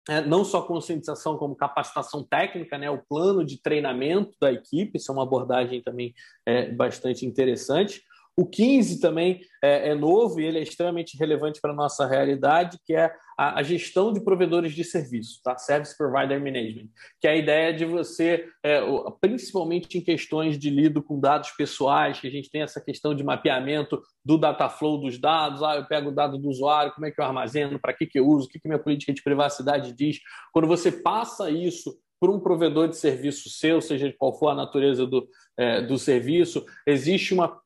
é, 0.09 0.21
não 0.21 0.45
só 0.45 0.63
conscientização 0.63 1.37
como 1.37 1.57
capacitação 1.57 2.23
técnica, 2.23 2.79
né? 2.79 2.89
o 2.91 3.03
plano 3.09 3.45
de 3.45 3.61
treinamento 3.61 4.37
da 4.41 4.53
equipe, 4.53 4.99
isso 4.99 5.11
é 5.11 5.15
uma 5.15 5.25
abordagem 5.25 5.83
também 5.83 6.15
é, 6.47 6.71
bastante 6.71 7.27
interessante. 7.27 8.05
O 8.35 8.47
15 8.47 8.99
também 8.99 9.41
é, 9.63 9.91
é, 9.91 9.95
novo 9.95 10.41
e 10.41 10.45
ele 10.45 10.59
é 10.59 10.63
extremamente 10.63 11.19
relevante 11.19 11.61
para 11.61 11.73
a 11.73 11.77
nossa 11.77 12.07
realidade, 12.07 12.79
que 12.87 12.95
é 12.95 13.13
a, 13.37 13.61
a, 13.61 13.63
gestão 13.63 14.11
de 14.11 14.25
provedores 14.25 14.73
de 14.73 14.85
serviço, 14.85 15.41
tá? 15.45 15.59
Service 15.59 15.97
Provider 15.97 16.41
Management, 16.41 16.89
que 17.21 17.29
é 17.29 17.33
a 17.33 17.37
ideia 17.37 17.75
de 17.75 17.85
você, 17.85 18.47
é, 18.65 18.81
principalmente 19.21 19.99
em 19.99 20.01
questões 20.01 20.59
de 20.59 20.71
lido 20.71 21.03
com 21.03 21.21
dados 21.21 21.51
pessoais, 21.51 22.21
que 22.21 22.27
a 22.27 22.31
gente 22.31 22.51
tem 22.51 22.63
essa 22.63 22.81
questão 22.81 23.15
de 23.15 23.23
mapeamento 23.23 24.01
do 24.25 24.39
data 24.39 24.69
flow 24.71 24.99
dos 24.99 25.19
dados, 25.19 25.63
ah, 25.63 25.77
eu 25.77 25.85
pego 25.85 26.09
o 26.09 26.15
dado 26.15 26.39
do 26.39 26.49
usuário, 26.49 26.93
como 26.95 27.07
é 27.07 27.11
que 27.11 27.21
eu 27.21 27.25
armazeno, 27.27 27.79
para 27.79 27.93
que, 27.93 28.07
que 28.07 28.19
eu 28.19 28.27
uso, 28.27 28.47
o 28.47 28.49
que, 28.49 28.59
que 28.59 28.69
minha 28.69 28.83
política 28.83 29.13
de 29.13 29.23
privacidade 29.23 29.93
diz. 29.93 30.19
Quando 30.53 30.67
você 30.67 30.91
passa 30.91 31.51
isso 31.51 31.95
por 32.19 32.31
um 32.31 32.41
provedor 32.41 32.89
de 32.89 32.97
serviço 32.97 33.51
seu, 33.51 33.81
seja 33.83 34.15
qual 34.17 34.39
for 34.39 34.51
a 34.51 34.55
natureza 34.55 35.05
do, 35.05 35.29
é, 35.59 35.83
do 35.83 35.99
serviço, 35.99 36.65
existe 36.87 37.35
uma 37.35 37.61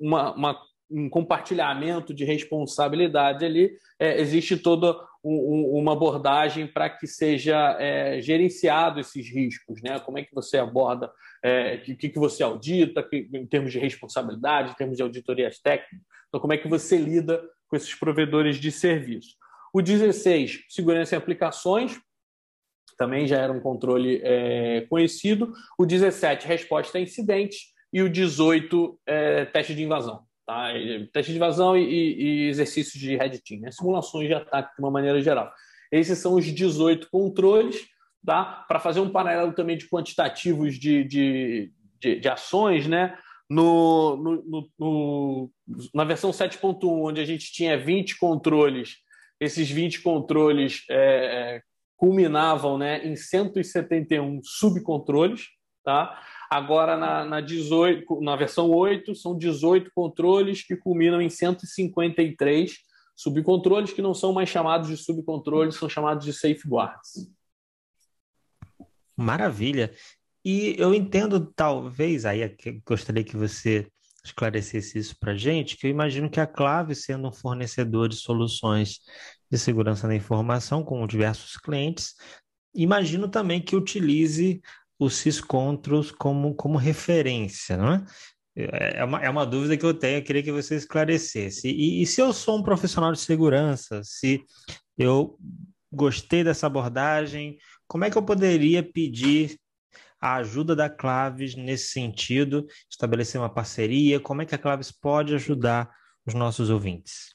uma, 0.00 0.34
uma, 0.34 0.60
um 0.90 1.08
compartilhamento 1.08 2.12
de 2.12 2.24
responsabilidade 2.24 3.44
ali, 3.44 3.76
é, 3.98 4.20
existe 4.20 4.56
toda 4.56 4.96
um, 5.24 5.78
uma 5.78 5.92
abordagem 5.92 6.66
para 6.66 6.90
que 6.90 7.06
seja 7.06 7.76
é, 7.78 8.20
gerenciado 8.20 9.00
esses 9.00 9.28
riscos, 9.28 9.80
né? 9.82 9.98
Como 10.00 10.18
é 10.18 10.24
que 10.24 10.34
você 10.34 10.58
aborda, 10.58 11.10
é, 11.42 11.76
o 11.76 11.96
que, 11.96 12.08
que 12.08 12.18
você 12.18 12.42
audita 12.42 13.02
que, 13.02 13.28
em 13.32 13.46
termos 13.46 13.72
de 13.72 13.78
responsabilidade, 13.78 14.72
em 14.72 14.74
termos 14.74 14.96
de 14.96 15.02
auditorias 15.02 15.58
técnicas. 15.58 16.00
Então, 16.28 16.40
como 16.40 16.52
é 16.52 16.58
que 16.58 16.68
você 16.68 16.96
lida 16.96 17.42
com 17.68 17.76
esses 17.76 17.94
provedores 17.94 18.56
de 18.56 18.72
serviço? 18.72 19.36
O 19.72 19.80
16, 19.80 20.64
segurança 20.68 21.14
em 21.14 21.18
aplicações, 21.18 21.98
também 22.98 23.26
já 23.26 23.38
era 23.38 23.52
um 23.52 23.60
controle 23.60 24.20
é, 24.22 24.82
conhecido. 24.82 25.52
O 25.78 25.86
17, 25.86 26.46
resposta 26.46 26.98
a 26.98 27.00
incidentes 27.00 27.71
e 27.92 28.02
o 28.02 28.08
18 28.08 28.98
é 29.06 29.44
teste 29.44 29.74
de 29.74 29.82
invasão. 29.82 30.24
Tá? 30.46 30.68
Teste 31.12 31.32
de 31.32 31.36
invasão 31.36 31.76
e, 31.76 31.84
e 31.84 32.48
exercícios 32.48 33.00
de 33.00 33.16
red 33.16 33.38
team, 33.38 33.60
né? 33.60 33.70
simulações 33.70 34.26
de 34.26 34.34
ataque 34.34 34.74
de 34.74 34.82
uma 34.82 34.90
maneira 34.90 35.20
geral. 35.20 35.52
Esses 35.90 36.18
são 36.18 36.34
os 36.34 36.44
18 36.44 37.08
controles, 37.10 37.76
tá? 38.24 38.64
para 38.66 38.80
fazer 38.80 39.00
um 39.00 39.10
paralelo 39.10 39.52
também 39.52 39.76
de 39.76 39.88
quantitativos 39.88 40.78
de, 40.78 41.04
de, 41.04 41.72
de, 42.00 42.20
de 42.20 42.28
ações, 42.28 42.86
né? 42.86 43.16
no, 43.52 44.16
no, 44.16 44.70
no, 44.78 45.50
na 45.94 46.04
versão 46.04 46.30
7.1, 46.30 46.78
onde 46.84 47.20
a 47.20 47.24
gente 47.24 47.52
tinha 47.52 47.78
20 47.78 48.18
controles, 48.18 48.96
esses 49.38 49.70
20 49.70 50.00
controles 50.00 50.84
é, 50.88 50.96
é, 50.96 51.62
culminavam 51.96 52.78
né, 52.78 53.04
em 53.04 53.14
171 53.14 54.40
subcontroles. 54.42 55.48
Tá? 55.84 56.20
Agora, 56.48 56.96
na, 56.96 57.24
na, 57.24 57.40
18, 57.40 58.20
na 58.20 58.36
versão 58.36 58.70
8, 58.70 59.14
são 59.14 59.36
18 59.36 59.90
controles 59.94 60.62
que 60.62 60.76
culminam 60.76 61.20
em 61.20 61.28
153 61.28 62.72
subcontroles, 63.16 63.92
que 63.92 64.02
não 64.02 64.14
são 64.14 64.32
mais 64.32 64.48
chamados 64.48 64.88
de 64.88 64.96
subcontroles, 64.96 65.76
são 65.76 65.88
chamados 65.88 66.24
de 66.24 66.32
safeguards. 66.32 67.30
Maravilha. 69.16 69.92
E 70.44 70.74
eu 70.78 70.92
entendo, 70.92 71.52
talvez, 71.54 72.24
aí 72.24 72.56
gostaria 72.84 73.22
que 73.22 73.36
você 73.36 73.88
esclarecesse 74.24 74.98
isso 74.98 75.16
para 75.18 75.32
a 75.32 75.36
gente, 75.36 75.76
que 75.76 75.86
eu 75.86 75.90
imagino 75.90 76.30
que 76.30 76.40
a 76.40 76.46
Clave, 76.46 76.94
sendo 76.94 77.28
um 77.28 77.32
fornecedor 77.32 78.08
de 78.08 78.16
soluções 78.16 79.00
de 79.50 79.58
segurança 79.58 80.06
da 80.06 80.14
informação 80.14 80.84
com 80.84 81.06
diversos 81.06 81.56
clientes, 81.56 82.14
imagino 82.74 83.28
também 83.28 83.60
que 83.60 83.76
utilize 83.76 84.62
o 85.04 85.10
SysControls 85.10 86.10
como, 86.12 86.54
como 86.54 86.78
referência, 86.78 87.76
não 87.76 87.94
é? 87.94 88.04
É, 88.54 88.98
é 88.98 89.04
uma, 89.04 89.18
é 89.20 89.30
uma 89.30 89.46
dúvida 89.46 89.76
que 89.76 89.84
eu 89.84 89.94
tenho, 89.94 90.18
eu 90.18 90.24
queria 90.24 90.42
que 90.42 90.52
você 90.52 90.76
esclarecesse. 90.76 91.68
E, 91.68 92.02
e 92.02 92.06
se 92.06 92.20
eu 92.20 92.32
sou 92.32 92.58
um 92.58 92.62
profissional 92.62 93.12
de 93.12 93.18
segurança, 93.18 94.02
se 94.04 94.44
eu 94.96 95.38
gostei 95.90 96.44
dessa 96.44 96.66
abordagem, 96.66 97.56
como 97.88 98.04
é 98.04 98.10
que 98.10 98.16
eu 98.16 98.22
poderia 98.22 98.82
pedir 98.82 99.58
a 100.20 100.36
ajuda 100.36 100.76
da 100.76 100.88
Claves 100.88 101.56
nesse 101.56 101.88
sentido, 101.88 102.66
estabelecer 102.88 103.40
uma 103.40 103.52
parceria? 103.52 104.20
Como 104.20 104.42
é 104.42 104.46
que 104.46 104.54
a 104.54 104.58
Claves 104.58 104.92
pode 104.92 105.34
ajudar 105.34 105.90
os 106.26 106.34
nossos 106.34 106.70
ouvintes? 106.70 107.34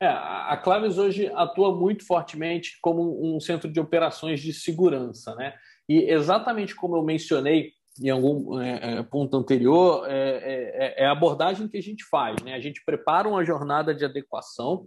É, 0.00 0.08
a 0.08 0.60
Claves 0.62 0.98
hoje 0.98 1.30
atua 1.34 1.74
muito 1.74 2.04
fortemente 2.04 2.78
como 2.82 3.34
um 3.34 3.40
centro 3.40 3.70
de 3.70 3.80
operações 3.80 4.40
de 4.40 4.52
segurança, 4.52 5.34
né? 5.36 5.54
E 5.88 6.10
exatamente 6.10 6.74
como 6.74 6.96
eu 6.96 7.02
mencionei 7.02 7.72
em 8.02 8.10
algum 8.10 8.60
é, 8.60 8.98
é, 8.98 9.02
ponto 9.02 9.36
anterior, 9.36 10.04
é, 10.08 10.94
é, 10.98 11.04
é, 11.04 11.06
a 11.06 11.12
abordagem 11.12 11.68
que 11.68 11.78
a 11.78 11.82
gente 11.82 12.04
faz, 12.04 12.36
né? 12.42 12.54
A 12.54 12.60
gente 12.60 12.84
prepara 12.84 13.28
uma 13.28 13.44
jornada 13.44 13.94
de 13.94 14.04
adequação 14.04 14.86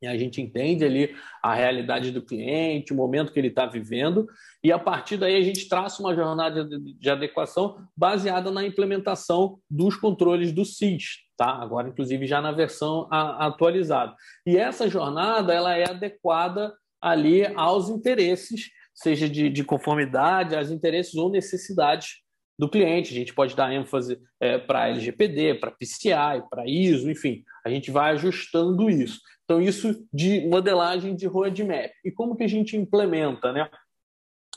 e 0.00 0.06
a 0.06 0.16
gente 0.16 0.40
entende 0.40 0.84
ali 0.84 1.14
a 1.42 1.54
realidade 1.54 2.12
do 2.12 2.22
cliente, 2.22 2.92
o 2.92 2.96
momento 2.96 3.32
que 3.32 3.38
ele 3.38 3.48
está 3.48 3.66
vivendo, 3.66 4.28
e 4.62 4.70
a 4.70 4.78
partir 4.78 5.16
daí 5.16 5.34
a 5.34 5.42
gente 5.42 5.68
traça 5.68 6.00
uma 6.00 6.14
jornada 6.14 6.64
de, 6.64 7.10
adequação 7.10 7.84
baseada 7.96 8.50
na 8.50 8.64
implementação 8.64 9.58
dos 9.68 9.96
controles 9.96 10.52
do 10.52 10.64
SIS, 10.64 11.18
tá? 11.36 11.50
Agora, 11.50 11.88
inclusive, 11.88 12.26
já 12.26 12.40
na 12.40 12.52
versão 12.52 13.08
atualizada. 13.10 14.14
E 14.46 14.56
essa 14.56 14.88
jornada 14.88 15.52
ela 15.52 15.76
é 15.76 15.88
adequada 15.90 16.72
ali 17.00 17.44
aos 17.56 17.88
interesses, 17.88 18.70
seja 18.98 19.28
de, 19.28 19.48
de 19.48 19.62
conformidade, 19.62 20.56
aos 20.56 20.70
interesses 20.70 21.14
ou 21.14 21.30
necessidades 21.30 22.16
do 22.58 22.68
cliente. 22.68 23.12
A 23.12 23.16
gente 23.16 23.32
pode 23.32 23.54
dar 23.54 23.72
ênfase 23.72 24.18
é, 24.40 24.58
para 24.58 24.88
LGPD, 24.88 25.54
para 25.54 25.70
PCI, 25.70 26.42
para 26.50 26.66
ISO, 26.66 27.08
enfim, 27.08 27.44
a 27.64 27.70
gente 27.70 27.90
vai 27.92 28.12
ajustando 28.12 28.90
isso. 28.90 29.20
Então, 29.44 29.62
isso 29.62 30.04
de 30.12 30.46
modelagem 30.48 31.14
de 31.14 31.26
roadmap. 31.26 31.92
E 32.04 32.10
como 32.10 32.36
que 32.36 32.42
a 32.42 32.48
gente 32.48 32.76
implementa? 32.76 33.52
Né? 33.52 33.68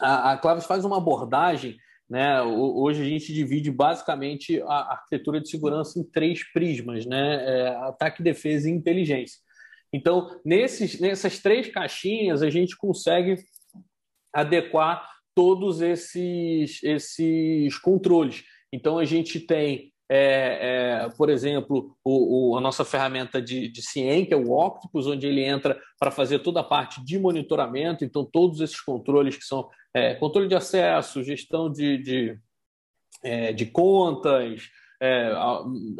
A, 0.01 0.31
a 0.31 0.37
Claves 0.37 0.65
faz 0.65 0.83
uma 0.83 0.97
abordagem, 0.97 1.77
né? 2.09 2.41
hoje 2.41 3.03
a 3.03 3.05
gente 3.05 3.31
divide 3.31 3.71
basicamente 3.71 4.59
a 4.63 4.93
arquitetura 4.93 5.39
de 5.39 5.49
segurança 5.49 5.99
em 5.99 6.03
três 6.03 6.43
prismas, 6.51 7.05
né? 7.05 7.45
É, 7.45 7.67
ataque, 7.87 8.21
defesa 8.21 8.67
e 8.67 8.73
inteligência. 8.73 9.39
Então, 9.93 10.41
nesses, 10.43 10.99
nessas 10.99 11.39
três 11.39 11.69
caixinhas, 11.69 12.41
a 12.41 12.49
gente 12.49 12.75
consegue 12.75 13.37
adequar 14.33 15.07
todos 15.35 15.81
esses, 15.81 16.81
esses 16.83 17.77
controles. 17.77 18.43
Então, 18.71 18.97
a 18.97 19.05
gente 19.05 19.39
tem, 19.39 19.91
é, 20.09 21.05
é, 21.05 21.09
por 21.17 21.29
exemplo, 21.29 21.95
o, 22.03 22.53
o, 22.53 22.57
a 22.57 22.61
nossa 22.61 22.85
ferramenta 22.85 23.41
de, 23.41 23.67
de 23.67 23.81
CIEM, 23.81 24.25
que 24.25 24.33
é 24.33 24.37
o 24.37 24.51
Octopus, 24.51 25.07
onde 25.07 25.27
ele 25.27 25.43
entra 25.43 25.79
para 25.99 26.11
fazer 26.11 26.39
toda 26.39 26.61
a 26.61 26.63
parte 26.63 27.03
de 27.03 27.17
monitoramento. 27.19 28.03
Então, 28.03 28.25
todos 28.25 28.61
esses 28.61 28.79
controles 28.79 29.37
que 29.37 29.43
são 29.43 29.69
é, 29.93 30.15
controle 30.15 30.47
de 30.47 30.55
acesso, 30.55 31.23
gestão 31.23 31.71
de, 31.71 31.97
de, 31.97 32.39
é, 33.23 33.51
de 33.51 33.65
contas, 33.65 34.69
é, 35.01 35.33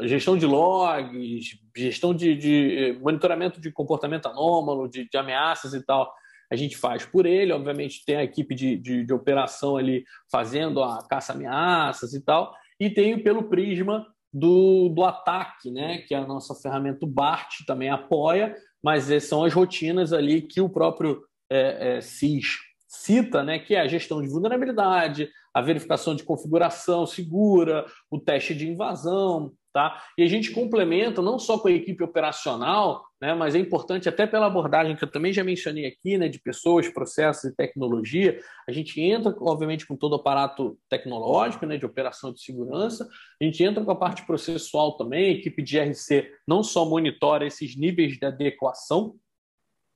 gestão 0.03 0.37
de 0.37 0.45
logs, 0.45 1.57
gestão 1.75 2.13
de, 2.13 2.35
de, 2.35 2.97
monitoramento 3.01 3.59
de 3.59 3.71
comportamento 3.71 4.27
anômalo, 4.27 4.87
de, 4.87 5.09
de 5.09 5.17
ameaças 5.17 5.73
e 5.73 5.83
tal 5.83 6.13
a 6.51 6.55
gente 6.55 6.77
faz 6.77 7.05
por 7.05 7.25
ele, 7.25 7.53
obviamente 7.53 8.03
tem 8.05 8.17
a 8.17 8.23
equipe 8.23 8.53
de, 8.53 8.77
de, 8.77 9.05
de 9.05 9.13
operação 9.13 9.77
ali 9.77 10.03
fazendo 10.29 10.83
a 10.83 11.07
caça-ameaças 11.07 12.13
e 12.13 12.21
tal, 12.21 12.53
e 12.79 12.89
tem 12.89 13.17
pelo 13.23 13.43
prisma 13.43 14.05
do, 14.33 14.89
do 14.89 15.03
ataque, 15.03 15.71
né, 15.71 15.99
que 15.99 16.13
é 16.13 16.17
a 16.17 16.27
nossa 16.27 16.53
ferramenta 16.55 17.05
BART 17.07 17.65
também 17.65 17.89
apoia, 17.89 18.55
mas 18.83 19.05
são 19.23 19.43
as 19.43 19.53
rotinas 19.53 20.11
ali 20.11 20.41
que 20.41 20.59
o 20.59 20.69
próprio 20.69 21.21
é, 21.49 21.97
é, 21.97 22.01
CIS 22.01 22.57
cita, 22.87 23.41
né, 23.41 23.57
que 23.57 23.73
é 23.73 23.79
a 23.79 23.87
gestão 23.87 24.21
de 24.21 24.27
vulnerabilidade, 24.27 25.29
a 25.53 25.61
verificação 25.61 26.13
de 26.13 26.23
configuração 26.23 27.05
segura, 27.05 27.85
o 28.09 28.19
teste 28.19 28.53
de 28.53 28.69
invasão, 28.69 29.53
Tá? 29.73 30.03
E 30.17 30.23
a 30.23 30.27
gente 30.27 30.51
complementa 30.51 31.21
não 31.21 31.39
só 31.39 31.57
com 31.57 31.69
a 31.69 31.71
equipe 31.71 32.03
operacional, 32.03 33.05
né, 33.21 33.33
mas 33.33 33.55
é 33.55 33.59
importante 33.59 34.09
até 34.09 34.27
pela 34.27 34.47
abordagem 34.47 34.97
que 34.97 35.03
eu 35.05 35.09
também 35.09 35.31
já 35.31 35.45
mencionei 35.45 35.85
aqui, 35.85 36.17
né, 36.17 36.27
de 36.27 36.41
pessoas, 36.41 36.89
processos 36.89 37.45
e 37.45 37.55
tecnologia. 37.55 38.37
A 38.67 38.71
gente 38.73 38.99
entra, 38.99 39.33
obviamente, 39.39 39.87
com 39.87 39.95
todo 39.95 40.11
o 40.11 40.15
aparato 40.15 40.77
tecnológico, 40.89 41.65
né, 41.65 41.77
de 41.77 41.85
operação 41.85 42.33
de 42.33 42.41
segurança. 42.41 43.07
A 43.41 43.43
gente 43.45 43.63
entra 43.63 43.81
com 43.81 43.91
a 43.91 43.95
parte 43.95 44.25
processual 44.25 44.97
também. 44.97 45.27
A 45.27 45.37
equipe 45.37 45.61
de 45.63 45.79
RC 45.79 46.29
não 46.45 46.63
só 46.63 46.83
monitora 46.83 47.45
esses 47.45 47.77
níveis 47.77 48.17
de 48.17 48.25
adequação, 48.25 49.15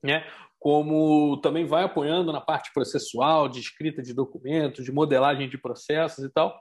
né, 0.02 0.24
como 0.58 1.36
também 1.42 1.66
vai 1.66 1.84
apoiando 1.84 2.32
na 2.32 2.40
parte 2.40 2.72
processual, 2.72 3.46
de 3.46 3.60
escrita 3.60 4.02
de 4.02 4.14
documentos, 4.14 4.86
de 4.86 4.90
modelagem 4.90 5.50
de 5.50 5.58
processos 5.58 6.24
e 6.24 6.30
tal. 6.30 6.58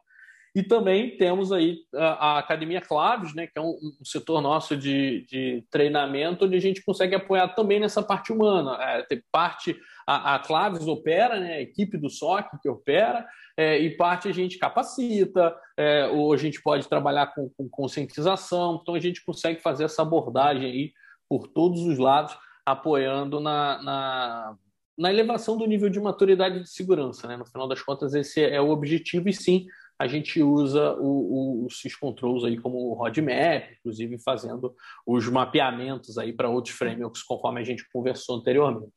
E 0.56 0.64
também 0.64 1.18
temos 1.18 1.52
aí 1.52 1.80
a, 1.94 2.06
a 2.06 2.40
Academia 2.40 2.80
Claves, 2.80 3.36
né, 3.36 3.46
que 3.46 3.60
é 3.60 3.62
um, 3.62 3.78
um 4.02 4.06
setor 4.06 4.42
nosso 4.42 4.78
de, 4.78 5.26
de, 5.30 5.66
treinamento, 5.70 6.46
onde 6.46 6.56
a 6.56 6.62
gente 6.62 6.82
consegue 6.82 7.14
apoiar 7.14 7.50
também 7.50 7.78
nessa 7.78 8.02
parte 8.02 8.32
humana. 8.32 8.82
É, 8.82 9.02
tem 9.02 9.22
parte, 9.30 9.78
a, 10.08 10.36
a, 10.36 10.40
Claves 10.40 10.88
opera, 10.88 11.42
né, 11.42 11.56
a 11.56 11.62
equipe 11.62 11.98
do 11.98 12.10
SOC 12.10 12.58
que 12.64 12.70
opera, 12.70 13.28
é, 13.58 13.78
e 13.78 13.98
parte 13.98 14.30
a 14.30 14.32
gente 14.32 14.58
capacita, 14.58 15.54
é, 15.76 16.08
ou 16.08 16.32
a 16.32 16.38
gente 16.38 16.62
pode 16.62 16.88
trabalhar 16.88 17.28
com, 17.28 17.50
com 17.58 17.68
conscientização, 17.68 18.80
então 18.82 18.96
a 18.96 19.00
gente 19.00 19.26
consegue 19.26 19.62
fazer 19.62 19.84
essa 19.84 20.04
abordagem 20.04 20.72
aí 20.72 20.94
por 21.28 21.48
todos 21.48 21.82
os 21.82 21.98
lados, 21.98 22.34
apoiando 22.66 23.42
na, 23.42 23.84
na 23.84 24.58
na 24.98 25.12
elevação 25.12 25.58
do 25.58 25.66
nível 25.66 25.90
de 25.90 26.00
maturidade 26.00 26.62
de 26.62 26.70
segurança. 26.70 27.28
Né? 27.28 27.36
No 27.36 27.46
final 27.46 27.68
das 27.68 27.82
contas, 27.82 28.14
esse 28.14 28.42
é 28.42 28.62
o 28.62 28.70
objetivo, 28.70 29.28
e 29.28 29.34
sim, 29.34 29.68
a 29.98 30.08
gente 30.08 30.42
usa 30.42 30.94
o, 30.96 31.64
o, 31.64 31.66
os 31.66 31.80
syscontrols 31.80 32.44
aí 32.44 32.60
como 32.60 32.94
roadmap, 32.94 33.72
inclusive 33.80 34.20
fazendo 34.20 34.76
os 35.06 35.30
mapeamentos 35.30 36.18
aí 36.18 36.34
para 36.34 36.50
outros 36.50 36.76
frameworks, 36.76 37.24
conforme 37.24 37.62
a 37.62 37.64
gente 37.64 37.88
conversou 37.92 38.38
anteriormente. 38.38 38.92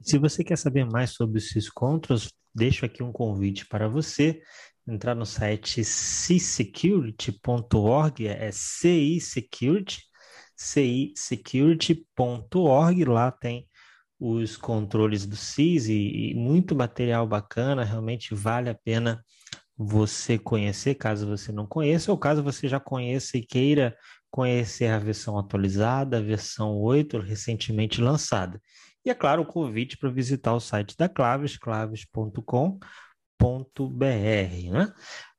Se 0.00 0.18
você 0.18 0.44
quer 0.44 0.56
saber 0.56 0.86
mais 0.86 1.10
sobre 1.10 1.38
os 1.38 1.50
syscontrols, 1.50 2.32
deixo 2.54 2.84
aqui 2.84 3.02
um 3.02 3.10
convite 3.12 3.66
para 3.66 3.88
você 3.88 4.40
entrar 4.86 5.14
no 5.14 5.24
site 5.26 5.84
cisecurity.org, 5.84 8.26
é 8.26 8.50
CISecurity, 8.52 10.02
cisecurity.org, 10.56 13.04
lá 13.04 13.30
tem 13.30 13.68
os 14.18 14.56
controles 14.56 15.26
do 15.26 15.36
CIS 15.36 15.88
e, 15.88 16.30
e 16.30 16.34
muito 16.34 16.74
material 16.76 17.26
bacana, 17.26 17.84
realmente 17.84 18.34
vale 18.34 18.70
a 18.70 18.74
pena 18.74 19.22
você 19.76 20.38
conhecer, 20.38 20.94
caso 20.94 21.26
você 21.26 21.50
não 21.52 21.66
conheça, 21.66 22.10
ou 22.10 22.18
caso 22.18 22.42
você 22.42 22.68
já 22.68 22.78
conheça 22.78 23.36
e 23.36 23.44
queira 23.44 23.96
conhecer 24.30 24.86
a 24.88 24.98
versão 24.98 25.38
atualizada, 25.38 26.18
a 26.18 26.22
versão 26.22 26.78
8, 26.78 27.18
recentemente 27.18 28.00
lançada. 28.00 28.60
E 29.04 29.10
é 29.10 29.14
claro, 29.14 29.42
o 29.42 29.46
convite 29.46 29.98
para 29.98 30.10
visitar 30.10 30.54
o 30.54 30.60
site 30.60 30.96
da 30.96 31.08
Claves, 31.08 31.58
claves.com.br. 31.58 32.80
Né? 34.70 34.92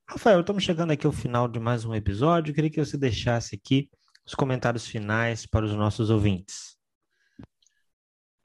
Rafael, 0.09 0.41
estamos 0.41 0.63
chegando 0.63 0.91
aqui 0.91 1.07
ao 1.07 1.13
final 1.13 1.47
de 1.47 1.59
mais 1.59 1.85
um 1.85 1.95
episódio. 1.95 2.51
Eu 2.51 2.55
queria 2.55 2.69
que 2.69 2.83
você 2.83 2.97
deixasse 2.97 3.55
aqui 3.55 3.89
os 4.25 4.35
comentários 4.35 4.85
finais 4.85 5.45
para 5.45 5.65
os 5.65 5.73
nossos 5.73 6.09
ouvintes. 6.09 6.77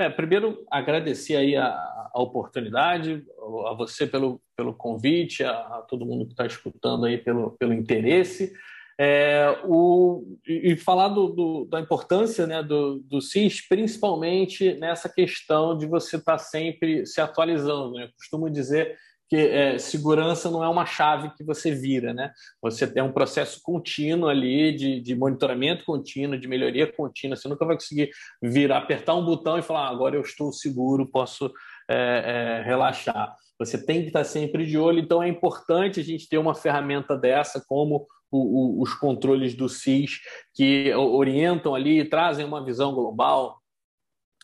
É, 0.00 0.08
primeiro, 0.08 0.64
agradecer 0.70 1.34
aí 1.34 1.56
a, 1.56 1.66
a, 1.66 2.22
oportunidade, 2.22 3.24
a 3.66 3.74
você 3.74 4.06
pelo, 4.06 4.40
pelo 4.56 4.72
convite, 4.72 5.42
a, 5.42 5.50
a 5.50 5.82
todo 5.82 6.06
mundo 6.06 6.24
que 6.24 6.32
está 6.32 6.46
escutando 6.46 7.04
aí 7.04 7.18
pelo, 7.18 7.52
pelo 7.58 7.74
interesse. 7.74 8.52
É, 9.00 9.56
o, 9.64 10.36
e, 10.46 10.76
falar 10.76 11.08
do, 11.08 11.28
do, 11.28 11.64
da 11.64 11.80
importância 11.80 12.46
né, 12.46 12.62
do, 12.62 12.98
do 13.00 13.20
CIS, 13.20 13.66
principalmente 13.68 14.74
nessa 14.74 15.08
questão 15.08 15.76
de 15.76 15.86
você 15.86 16.16
estar 16.16 16.32
tá 16.32 16.38
sempre 16.38 17.04
se 17.04 17.20
atualizando. 17.20 17.94
Né? 17.94 18.04
Eu 18.04 18.12
costumo 18.16 18.50
dizer 18.50 18.96
que 19.28 19.36
é, 19.36 19.78
segurança 19.78 20.50
não 20.50 20.64
é 20.64 20.68
uma 20.68 20.86
chave 20.86 21.30
que 21.36 21.44
você 21.44 21.70
vira, 21.70 22.14
né? 22.14 22.32
Você 22.62 22.86
tem 22.86 23.02
um 23.02 23.12
processo 23.12 23.60
contínuo 23.62 24.28
ali 24.28 24.74
de, 24.74 25.00
de 25.00 25.14
monitoramento 25.14 25.84
contínuo, 25.84 26.38
de 26.38 26.48
melhoria 26.48 26.90
contínua. 26.90 27.36
Você 27.36 27.46
nunca 27.46 27.66
vai 27.66 27.76
conseguir 27.76 28.10
virar, 28.42 28.78
apertar 28.78 29.14
um 29.14 29.24
botão 29.24 29.58
e 29.58 29.62
falar 29.62 29.86
ah, 29.86 29.90
agora 29.90 30.16
eu 30.16 30.22
estou 30.22 30.50
seguro, 30.50 31.06
posso 31.06 31.52
é, 31.88 32.60
é, 32.60 32.62
relaxar. 32.62 33.34
Você 33.58 33.84
tem 33.84 34.00
que 34.00 34.06
estar 34.06 34.24
sempre 34.24 34.64
de 34.64 34.78
olho. 34.78 35.00
Então 35.00 35.22
é 35.22 35.28
importante 35.28 36.00
a 36.00 36.04
gente 36.04 36.28
ter 36.28 36.38
uma 36.38 36.54
ferramenta 36.54 37.14
dessa 37.14 37.62
como 37.68 38.06
o, 38.30 38.78
o, 38.78 38.82
os 38.82 38.94
controles 38.94 39.54
do 39.54 39.68
CIS 39.68 40.20
que 40.54 40.94
orientam 40.94 41.74
ali, 41.74 42.04
trazem 42.08 42.46
uma 42.46 42.64
visão 42.64 42.94
global 42.94 43.60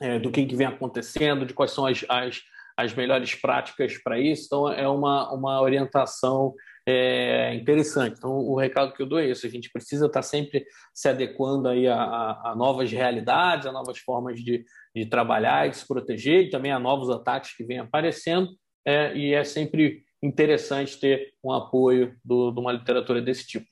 é, 0.03 0.18
do 0.18 0.30
que, 0.30 0.45
que 0.45 0.57
vem 0.57 0.66
acontecendo, 0.66 1.47
de 1.47 1.55
quais 1.55 1.70
são 1.70 1.87
as, 1.87 2.05
as 2.09 2.43
as 2.77 2.95
melhores 2.95 3.35
práticas 3.35 3.97
para 3.99 4.18
isso. 4.18 4.47
Então, 4.47 4.68
é 4.70 4.89
uma, 4.89 5.33
uma 5.33 5.61
orientação 5.61 6.55
é, 6.87 7.55
interessante. 7.55 8.16
Então, 8.18 8.33
o 8.33 8.57
recado 8.57 8.93
que 8.93 9.03
eu 9.03 9.07
dou 9.07 9.18
é 9.18 9.31
isso: 9.31 9.47
a 9.47 9.51
gente 9.51 9.70
precisa 9.70 10.07
estar 10.07 10.22
sempre 10.22 10.64
se 10.93 11.09
adequando 11.09 11.68
aí 11.68 11.87
a, 11.87 11.97
a, 11.97 12.51
a 12.51 12.57
novas 12.57 12.91
realidades, 12.91 13.66
a 13.66 13.72
novas 13.72 13.99
formas 13.99 14.41
de, 14.41 14.64
de 14.95 15.07
trabalhar 15.07 15.66
e 15.66 15.70
de 15.70 15.77
se 15.77 15.87
proteger, 15.87 16.45
e 16.45 16.51
também 16.51 16.72
a 16.72 16.79
novos 16.79 17.11
ataques 17.11 17.57
que 17.57 17.64
vêm 17.64 17.79
aparecendo. 17.79 18.49
É, 18.87 19.16
e 19.16 19.33
é 19.33 19.45
sempre 19.45 20.03
interessante 20.22 20.99
ter 20.99 21.33
um 21.43 21.53
apoio 21.53 22.16
do, 22.25 22.51
de 22.51 22.61
uma 22.61 22.72
literatura 22.72 23.22
desse 23.22 23.47
tipo. 23.47 23.66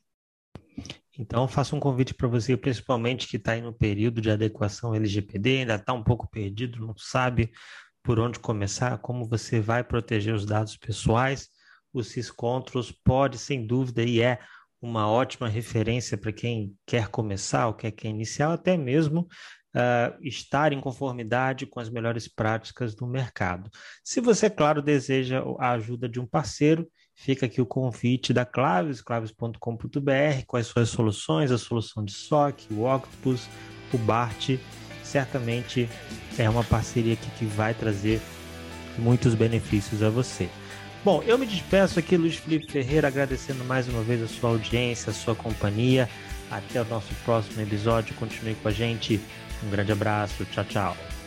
Então, 1.18 1.46
faço 1.46 1.76
um 1.76 1.80
convite 1.80 2.14
para 2.14 2.26
você, 2.26 2.56
principalmente 2.56 3.28
que 3.28 3.36
está 3.36 3.52
aí 3.52 3.60
no 3.60 3.72
período 3.72 4.20
de 4.20 4.30
adequação 4.30 4.94
LGPD, 4.94 5.58
ainda 5.58 5.74
está 5.74 5.92
um 5.92 6.02
pouco 6.02 6.26
perdido, 6.30 6.80
não 6.80 6.94
sabe 6.96 7.52
por 8.02 8.18
onde 8.18 8.38
começar, 8.38 8.98
como 8.98 9.28
você 9.28 9.60
vai 9.60 9.84
proteger 9.84 10.34
os 10.34 10.44
dados 10.44 10.76
pessoais. 10.76 11.48
O 11.92 12.02
Syscontros 12.02 12.90
pode, 12.90 13.38
sem 13.38 13.66
dúvida, 13.66 14.02
e 14.02 14.20
é 14.20 14.38
uma 14.80 15.08
ótima 15.08 15.48
referência 15.48 16.18
para 16.18 16.32
quem 16.32 16.74
quer 16.84 17.08
começar 17.08 17.68
ou 17.68 17.74
quer, 17.74 17.92
quer 17.92 18.08
iniciar, 18.08 18.52
até 18.52 18.76
mesmo 18.76 19.28
uh, 19.76 20.18
estar 20.20 20.72
em 20.72 20.80
conformidade 20.80 21.66
com 21.66 21.78
as 21.78 21.88
melhores 21.88 22.26
práticas 22.26 22.94
do 22.94 23.06
mercado. 23.06 23.70
Se 24.02 24.20
você, 24.20 24.50
claro, 24.50 24.82
deseja 24.82 25.42
a 25.58 25.72
ajuda 25.72 26.08
de 26.08 26.18
um 26.18 26.26
parceiro, 26.26 26.88
fica 27.14 27.46
aqui 27.46 27.60
o 27.60 27.66
convite 27.66 28.32
da 28.32 28.44
Claves, 28.44 29.00
claves.com.br, 29.00 30.44
com 30.46 30.56
as 30.56 30.66
suas 30.66 30.88
soluções, 30.88 31.50
a 31.50 31.58
solução 31.58 32.04
de 32.04 32.12
SOC, 32.12 32.72
o 32.72 32.84
Octopus, 32.84 33.46
o 33.92 33.98
BART 33.98 34.58
certamente 35.12 35.88
é 36.38 36.48
uma 36.48 36.64
parceria 36.64 37.12
aqui 37.12 37.28
que 37.38 37.44
vai 37.44 37.74
trazer 37.74 38.20
muitos 38.98 39.34
benefícios 39.34 40.02
a 40.02 40.08
você. 40.08 40.48
Bom, 41.04 41.22
eu 41.26 41.36
me 41.36 41.44
despeço 41.44 41.98
aqui, 41.98 42.16
Luiz 42.16 42.36
Felipe 42.36 42.70
Ferreira, 42.70 43.08
agradecendo 43.08 43.64
mais 43.64 43.88
uma 43.88 44.02
vez 44.02 44.22
a 44.22 44.28
sua 44.28 44.50
audiência, 44.50 45.10
a 45.10 45.14
sua 45.14 45.34
companhia. 45.34 46.08
Até 46.50 46.80
o 46.80 46.84
nosso 46.84 47.14
próximo 47.24 47.60
episódio. 47.60 48.14
Continue 48.14 48.54
com 48.54 48.68
a 48.68 48.72
gente. 48.72 49.20
Um 49.64 49.70
grande 49.70 49.90
abraço. 49.90 50.44
Tchau, 50.46 50.64
tchau. 50.64 51.21